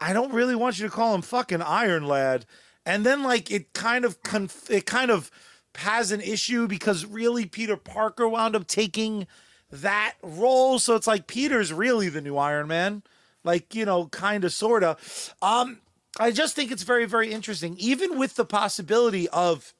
[0.00, 2.46] I don't really want you to call him fucking Iron Lad.
[2.84, 5.30] And then like it kind of conf- it kind of
[5.76, 9.26] has an issue because really Peter Parker wound up taking
[9.70, 13.02] that role, so it's like Peter's really the new Iron Man,
[13.44, 14.96] like you know, kind of sorta.
[15.42, 15.80] Um,
[16.18, 19.74] I just think it's very very interesting, even with the possibility of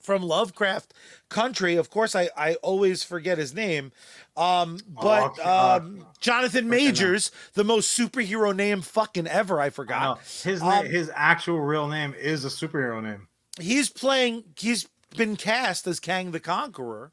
[0.00, 0.94] from Lovecraft
[1.28, 1.76] Country.
[1.76, 3.92] Of course, I I always forget his name,
[4.36, 6.68] um, but okay, uh, um, Jonathan.
[6.68, 9.60] Majors, the most superhero name fucking ever.
[9.60, 10.16] I forgot.
[10.16, 13.28] no, his Um, his actual real name is a superhero name
[13.60, 14.44] He's playing.
[14.56, 14.86] He's
[15.16, 17.12] been cast as Kang the Conqueror.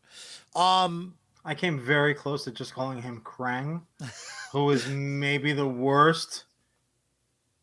[0.55, 3.81] Um, I came very close to just calling him Krang,
[4.51, 6.45] who is maybe the worst,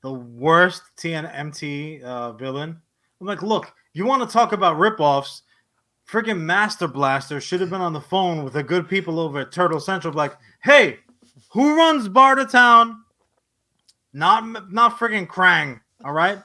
[0.03, 2.81] the worst TNMT uh, villain.
[3.21, 5.43] I'm like, look, you want to talk about ripoffs?
[6.09, 9.53] Freaking Master Blaster should have been on the phone with the good people over at
[9.53, 10.13] Turtle Central.
[10.13, 10.99] Like, hey,
[11.51, 13.03] who runs Barter Town?
[14.13, 15.81] Not, not freaking Krang.
[16.05, 16.39] All right,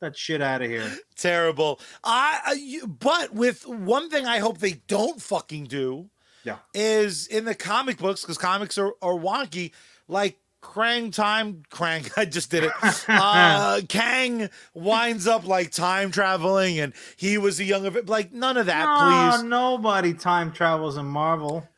[0.00, 0.90] that shit out of here.
[1.16, 1.80] terrible.
[2.02, 6.10] I, I you- but with one thing I hope they don't fucking do
[6.44, 6.58] Yeah.
[6.74, 9.72] is in the comic books because comics are, are wonky.
[10.08, 12.72] Like Krang time, Krang, I just did it.
[13.08, 18.56] Uh, Kang winds up like time traveling, and he was a young of like none
[18.56, 19.42] of that, No, please.
[19.44, 21.68] nobody time travels in Marvel.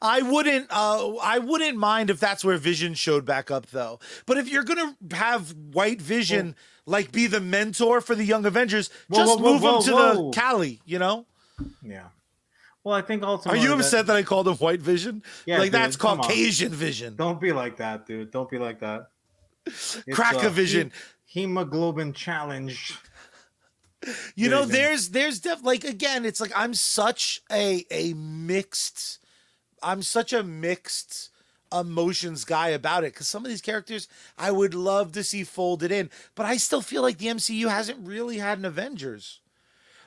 [0.00, 3.98] I wouldn't uh I wouldn't mind if that's where Vision showed back up though.
[4.24, 6.54] But if you're gonna have White Vision
[6.86, 9.90] like be the mentor for the Young Avengers, Whoa, just whoa, move whoa, him to
[9.90, 11.26] the Cali, you know?
[11.82, 12.08] Yeah.
[12.82, 13.60] Well, I think ultimately.
[13.60, 15.22] Are you upset that I called him White Vision?
[15.46, 16.18] Yeah, like that's dude, on.
[16.18, 17.16] Caucasian Vision.
[17.16, 18.30] Don't be like that, dude.
[18.30, 19.08] Don't be like that.
[19.64, 20.92] It's, uh, Crack a vision.
[21.24, 22.98] he- hemoglobin challenge.
[24.34, 29.18] You know, there's there's def like again, it's like I'm such a a mixed
[29.82, 31.30] I'm such a mixed
[31.80, 34.08] emotions guy about it because some of these characters
[34.38, 38.06] I would love to see folded in, but I still feel like the MCU hasn't
[38.06, 39.40] really had an Avengers.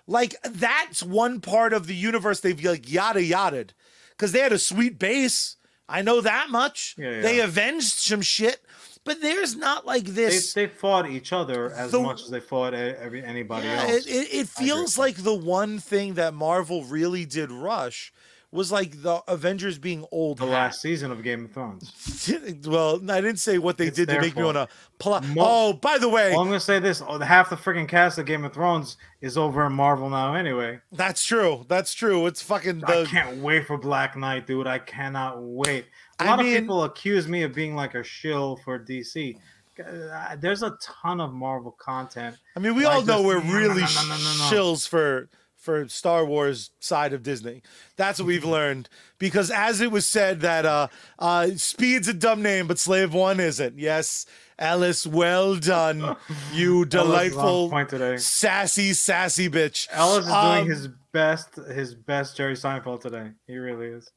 [0.07, 3.65] Like that's one part of the universe they've like yada yada
[4.11, 5.57] because they had a sweet base.
[5.89, 6.95] I know that much.
[6.97, 7.22] Yeah, yeah.
[7.22, 8.61] They avenged some shit,
[9.05, 10.53] but there's not like this.
[10.53, 14.05] they fought each other as The- much as they fought every anybody Yeah, else.
[14.05, 18.11] it, it, it feels like the one thing that Marvel really did rush
[18.51, 20.37] was like the Avengers being old.
[20.37, 20.51] the hat.
[20.51, 22.31] last season of Game of Thrones.
[22.65, 24.67] well, I didn't say what they It's did to make me want to
[24.99, 25.25] plot.
[25.27, 28.17] Mo- oh, by the way, Well, I'm gonna say this: oh, half the freaking cast
[28.17, 30.33] of Game of Thrones is over in Marvel now.
[30.33, 31.65] Anyway, that's true.
[31.67, 32.25] That's true.
[32.27, 34.65] It's fucking The- I can't wait for Black Knight, dude.
[34.67, 35.85] I cannot wait.
[36.19, 39.37] A lot mean- of people accuse me of being like a shill for DC.
[39.79, 42.36] Uh, There's a ton of Marvel content.
[42.55, 44.49] I mean, we all know we're really no, no, no.
[44.49, 45.29] shills for
[45.67, 47.61] for Star Wars side of Disney.
[47.97, 48.87] That's what we've learned
[49.19, 50.87] because as it was said that uh
[51.19, 53.77] uh Speed's a dumb name, but Slave One isn't.
[53.77, 54.25] Yes,
[54.57, 56.15] Ellis, well done,
[56.53, 58.15] you Ellis is on delightful, point today.
[58.15, 59.87] sassy, sassy bitch.
[59.91, 63.31] Ellis is Um, doing his best, his best Jerry Seinfeld today.
[63.45, 64.09] He really is.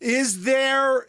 [0.00, 1.08] Is there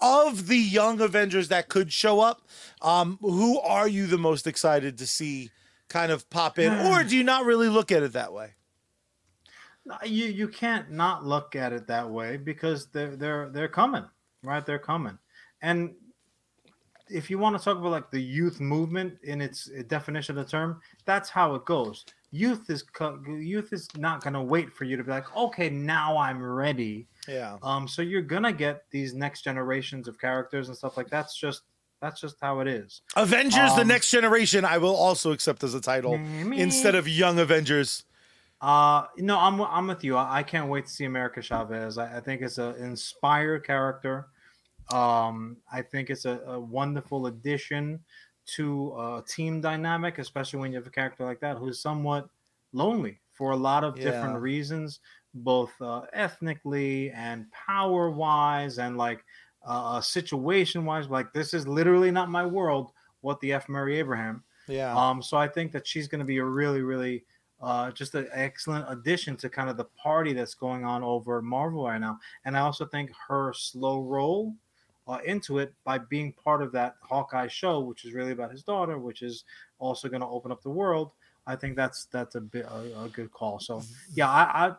[0.00, 2.42] of the young Avengers that could show up?
[2.82, 5.50] Um, who are you the most excited to see
[5.88, 8.50] kind of pop in, or do you not really look at it that way?
[10.04, 14.04] You you can't not look at it that way because they're they're they're coming,
[14.42, 14.64] right?
[14.64, 15.18] They're coming,
[15.62, 15.94] and
[17.08, 20.50] if you want to talk about like the youth movement in its definition of the
[20.50, 22.04] term, that's how it goes.
[22.32, 22.84] Youth is
[23.28, 27.06] youth is not gonna wait for you to be like, okay, now I'm ready.
[27.28, 27.56] Yeah.
[27.62, 31.62] Um, so you're gonna get these next generations of characters and stuff like that's just
[32.00, 33.02] that's just how it is.
[33.16, 34.64] Avengers: The Um, Next Generation.
[34.64, 38.04] I will also accept as a title instead of Young Avengers.
[38.60, 40.16] Uh, no, I'm I'm with you.
[40.16, 41.98] I, I can't wait to see America Chavez.
[41.98, 44.28] I, I think it's an inspired character.
[44.92, 48.00] Um, I think it's a, a wonderful addition
[48.54, 52.28] to a team dynamic, especially when you have a character like that who's somewhat
[52.72, 55.00] lonely for a lot of different reasons,
[55.34, 59.22] both uh, ethnically and power wise, and like
[59.66, 61.08] uh, situation wise.
[61.08, 62.92] Like this is literally not my world.
[63.20, 64.44] What the f Mary Abraham.
[64.68, 64.96] Yeah.
[64.96, 67.24] Um, so I think that she's going to be a really, really
[67.62, 71.86] uh, just an excellent addition to kind of the party that's going on over Marvel
[71.86, 72.18] right now.
[72.44, 74.54] And I also think her slow roll
[75.08, 78.62] uh, into it by being part of that Hawkeye show, which is really about his
[78.62, 79.44] daughter, which is
[79.78, 81.12] also going to open up the world.
[81.46, 83.60] I think that's that's a bit a, a good call.
[83.60, 83.82] So
[84.14, 84.74] yeah, I, I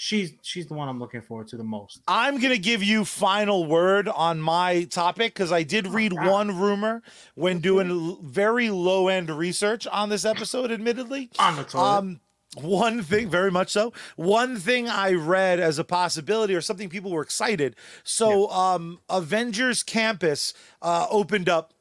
[0.00, 2.00] she's she's the one I'm looking forward to the most.
[2.06, 6.28] I'm gonna give you final word on my topic because I did read Okay.
[6.30, 7.02] one rumor
[7.34, 10.70] when doing very low end research on this episode.
[10.70, 11.84] Admittedly, On the toilet.
[11.84, 12.20] um,
[12.62, 13.92] one thing, very much so.
[14.14, 17.74] One thing I read as a possibility or something people were excited.
[18.04, 21.72] So, um, Avengers Campus uh, opened up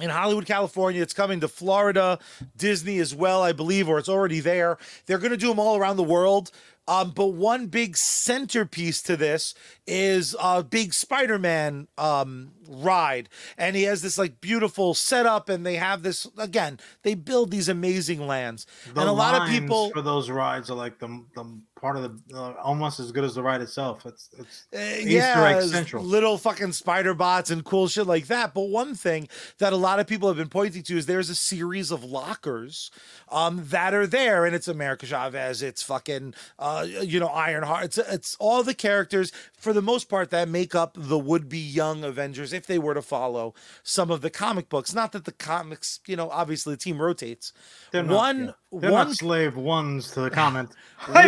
[0.00, 1.02] in Hollywood, California.
[1.02, 2.18] It's coming to Florida,
[2.56, 4.78] Disney as well, I believe, or it's already there.
[5.06, 6.50] They're going to do them all around the world.
[6.86, 9.54] Um, but one big centerpiece to this
[9.86, 15.76] is a big Spider-Man um, ride, and he has this like beautiful setup, and they
[15.76, 16.78] have this again.
[17.02, 20.76] They build these amazing lands, the and a lot of people for those rides are
[20.76, 21.44] like the the
[21.84, 24.06] part of the uh, almost as good as the ride itself.
[24.06, 26.02] It's it's Uh, Easter yeah, egg central.
[26.02, 28.54] little fucking spider bots and cool shit like that.
[28.54, 29.28] But one thing
[29.58, 32.90] that a lot of people have been pointing to is there's a series of lockers
[33.28, 37.98] um, that are there, and it's America Chavez, it's fucking uh, you know Ironheart, it's
[37.98, 42.54] it's all the characters for the most part that make up the would-be young Avengers
[42.54, 43.52] if they were to follow
[43.82, 44.94] some of the comic books.
[44.94, 47.52] Not that the comics, you know, obviously the team rotates.
[47.92, 48.52] they're not, one yeah.
[48.80, 50.70] They're one not slave ones to the comment.
[51.06, 51.20] one,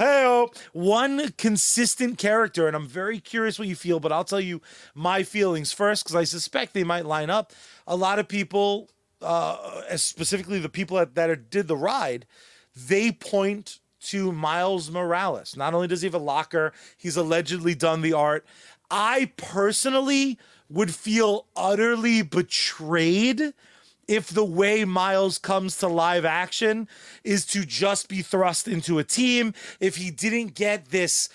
[0.00, 0.50] hey-o.
[0.72, 4.60] one consistent character, and I'm very curious what you feel, but I'll tell you
[4.94, 7.52] my feelings first because I suspect they might line up.
[7.86, 8.90] A lot of people,
[9.22, 12.26] uh, specifically the people that, that are, did the ride,
[12.74, 15.56] they point to Miles Morales.
[15.56, 18.44] Not only does he have a locker, he's allegedly done the art.
[18.90, 20.38] I personally
[20.68, 23.54] would feel utterly betrayed
[24.08, 26.88] if the way Miles comes to live action
[27.22, 31.28] is to just be thrust into a team, if he didn't get this.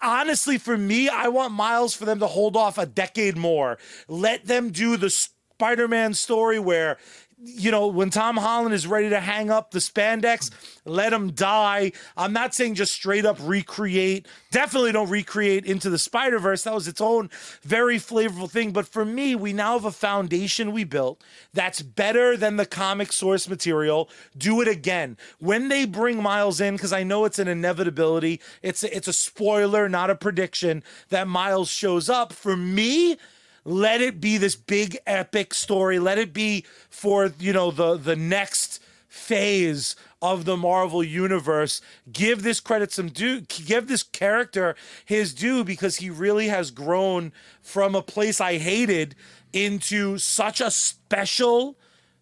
[0.00, 3.78] Honestly, for me, I want Miles for them to hold off a decade more.
[4.08, 6.98] Let them do the Spider Man story where.
[7.38, 10.50] You know, when Tom Holland is ready to hang up the spandex,
[10.86, 11.92] let him die.
[12.16, 14.26] I'm not saying just straight up recreate.
[14.50, 16.62] Definitely don't recreate into the Spider Verse.
[16.62, 17.28] That was its own
[17.60, 18.72] very flavorful thing.
[18.72, 21.22] But for me, we now have a foundation we built
[21.52, 24.08] that's better than the comic source material.
[24.34, 25.18] Do it again.
[25.38, 29.12] When they bring Miles in, because I know it's an inevitability, it's a, it's a
[29.12, 32.32] spoiler, not a prediction, that Miles shows up.
[32.32, 33.18] For me,
[33.66, 35.98] let it be this big epic story.
[35.98, 41.80] Let it be for, you know, the the next phase of the Marvel universe.
[42.12, 43.40] Give this credit some due.
[43.42, 49.14] Give this character his due because he really has grown from a place I hated
[49.52, 51.76] into such a special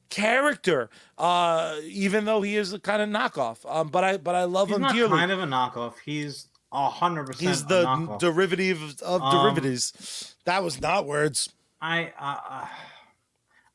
[0.08, 0.88] character.
[1.18, 3.58] Uh, even though he is a kind of knockoff.
[3.70, 5.10] Um, but I but I love He's him not dearly.
[5.10, 5.94] kind of a knockoff.
[6.04, 7.48] He's hundred percent.
[7.48, 8.18] He's the knockoff.
[8.18, 10.34] derivative of, Um, derivatives.
[10.44, 11.50] That was not words.
[11.80, 12.68] I I,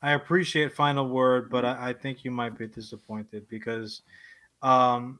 [0.01, 4.01] I appreciate final word, but I, I think you might be disappointed because,
[4.61, 5.19] um,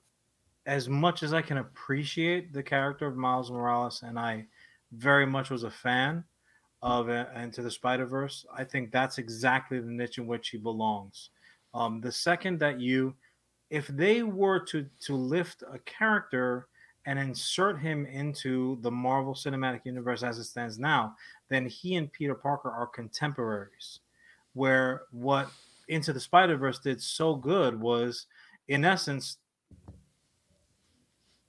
[0.66, 4.46] as much as I can appreciate the character of Miles Morales, and I
[4.92, 6.24] very much was a fan
[6.82, 10.58] of uh, Into the Spider Verse, I think that's exactly the niche in which he
[10.58, 11.30] belongs.
[11.74, 13.16] Um, the second that you,
[13.70, 16.68] if they were to to lift a character
[17.10, 21.16] and insert him into the Marvel Cinematic Universe as it stands now,
[21.50, 24.02] then he and Peter Parker are contemporaries.
[24.54, 25.50] Where what
[25.88, 28.28] Into the Spider Verse did so good was,
[28.68, 29.38] in essence,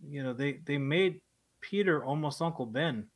[0.09, 1.21] you know, they they made
[1.61, 3.07] Peter almost Uncle Ben.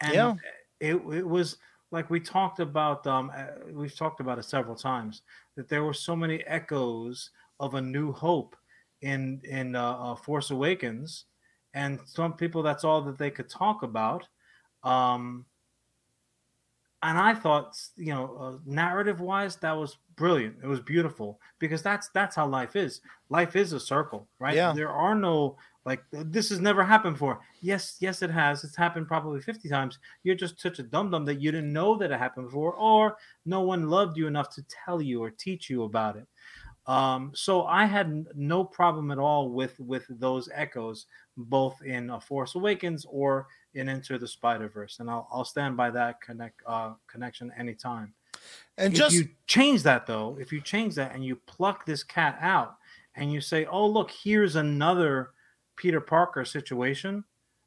[0.00, 0.34] And Yeah.
[0.80, 1.58] it, it was
[1.92, 5.22] like we talked about um uh, we've talked about it several times
[5.54, 7.30] that there were so many echoes
[7.60, 8.56] of a new hope
[9.02, 11.24] in in uh, uh, Force Awakens
[11.74, 14.26] and some people that's all that they could talk about
[14.84, 15.44] um
[17.02, 20.56] and I thought, you know, uh, narrative wise, that was brilliant.
[20.62, 23.00] It was beautiful because that's that's how life is.
[23.30, 24.56] Life is a circle, right?
[24.56, 24.72] Yeah.
[24.72, 27.40] There are no like this has never happened before.
[27.62, 28.64] Yes, yes, it has.
[28.64, 29.98] It's happened probably fifty times.
[30.24, 33.16] You're just such a dum dum that you didn't know that it happened before, or
[33.46, 36.26] no one loved you enough to tell you or teach you about it.
[36.88, 41.06] Um, so I had no problem at all with with those echoes,
[41.36, 45.76] both in A Force Awakens or in Into the Spider Verse, and I'll I'll stand
[45.76, 48.14] by that connect uh, connection anytime.
[48.76, 52.02] And if just you change that though, if you change that and you pluck this
[52.02, 52.78] cat out
[53.14, 55.32] and you say, "Oh look, here's another
[55.76, 57.24] Peter Parker situation,"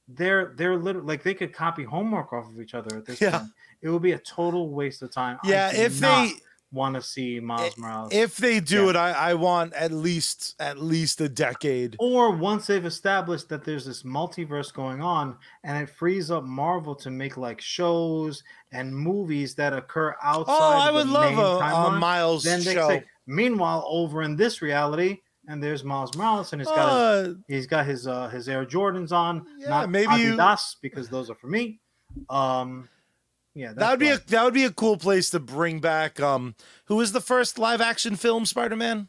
[0.08, 3.30] they're they're literally like they could copy homework off of each other at this Yeah.
[3.40, 3.52] point.
[3.82, 5.40] It would be a total waste of time.
[5.44, 6.42] Yeah, if they
[6.72, 8.90] want to see Miles Morales, if they do Yeah.
[8.92, 11.96] it, I, I want at least at least a decade.
[12.00, 16.96] or once they've established that there's this multiverse going on, and it frees up Marvel
[16.96, 20.54] to make like shows and movies that occur outside.
[20.58, 22.88] Oh, of I the would love main a, a timeline, Miles Then they show.
[22.88, 25.18] say, meanwhile, over in this reality,
[25.48, 26.94] and there's Miles Morales, and he's got his
[27.28, 31.10] Uh, He's got his uh his Air Jordans on, Yeah, not maybe you- Adidas because
[31.10, 31.80] those are for me.
[32.30, 32.88] Um,
[33.54, 36.20] yeah, that would be a that would be a cool place to bring back.
[36.20, 36.56] Um,
[36.86, 39.08] who was the first live action film Spider Man?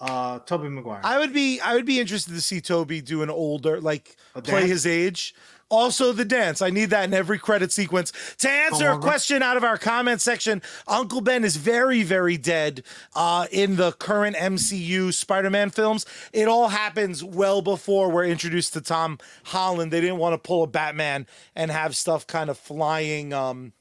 [0.00, 1.00] uh Tobey Maguire.
[1.04, 4.66] I would be I would be interested to see Tobey do an older like play
[4.66, 5.34] his age.
[5.70, 6.60] Also the dance.
[6.60, 8.12] I need that in every credit sequence.
[8.38, 12.82] To answer a question out of our comment section, Uncle Ben is very very dead
[13.14, 16.04] uh in the current MCU Spider-Man films.
[16.32, 19.92] It all happens well before we're introduced to Tom Holland.
[19.92, 23.72] They didn't want to pull a Batman and have stuff kind of flying um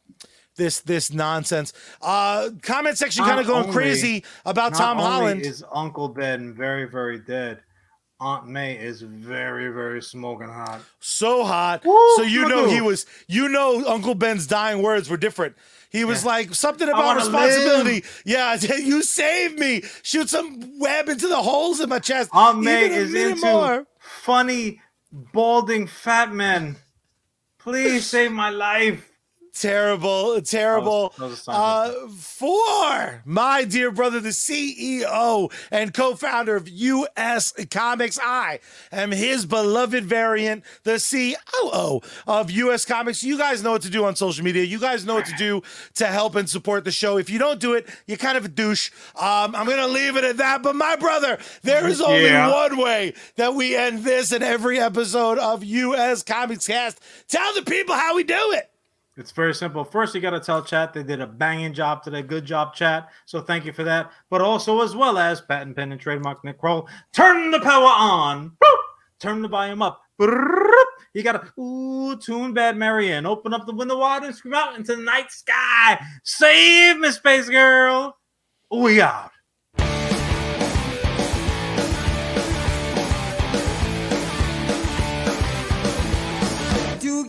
[0.58, 1.74] this this nonsense.
[2.04, 5.42] Uh comment section kind of going only- crazy about Tom Holland.
[5.42, 7.62] is Uncle Ben very very dead.
[8.22, 10.82] Aunt May is very very smoking hot.
[11.00, 11.86] so hot.
[11.86, 13.06] Woo, so you know he was.
[13.28, 15.56] You know Uncle Ben's dying words were different.
[15.90, 16.30] He was Yeah.
[16.32, 18.04] like something about wanna responsibility.
[18.26, 19.84] Yeah, you saved me.
[20.04, 22.30] Shoot some web into the holes in my chest.
[22.34, 23.88] Aunt May Even is into more.
[24.00, 24.82] funny
[25.12, 26.76] balding fat men.
[27.58, 29.09] Please save my life.
[29.60, 31.14] Terrible, terrible.
[31.18, 37.52] That was- that was Uh, for my dear brother, the CEO and co-founder of US
[37.70, 38.60] Comics, I
[38.90, 43.22] am his beloved variant, the COO of US Comics.
[43.22, 44.64] You guys know what to do on social media.
[44.64, 45.62] You guys know what to do
[45.96, 47.18] to help and support the show.
[47.18, 48.92] If you don't do it, you're kind of a douche.
[49.18, 50.64] Um, I'm gonna leave it at that.
[50.64, 52.48] But my brother, there is only Yeah.
[52.50, 57.00] one way that we end this and every episode of US Comics Cast.
[57.28, 58.69] Tell the people how we do it.
[59.20, 59.84] It's very simple.
[59.84, 62.22] First, you got to tell chat they did a banging job today.
[62.22, 63.10] Good job, chat.
[63.26, 64.14] So thank you for that.
[64.30, 68.56] But also, as well as patent pen and trademark Nick Kroll, turn the power on.
[69.20, 70.02] Turn the volume up.
[70.20, 73.26] You got to ooh tune Bad Mary in.
[73.26, 76.02] Open up the window wide and scream out into the night sky.
[76.24, 78.18] Save Miss space girl.
[78.72, 79.32] We out.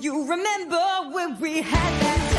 [0.02, 0.80] You remember
[1.12, 2.29] when we had that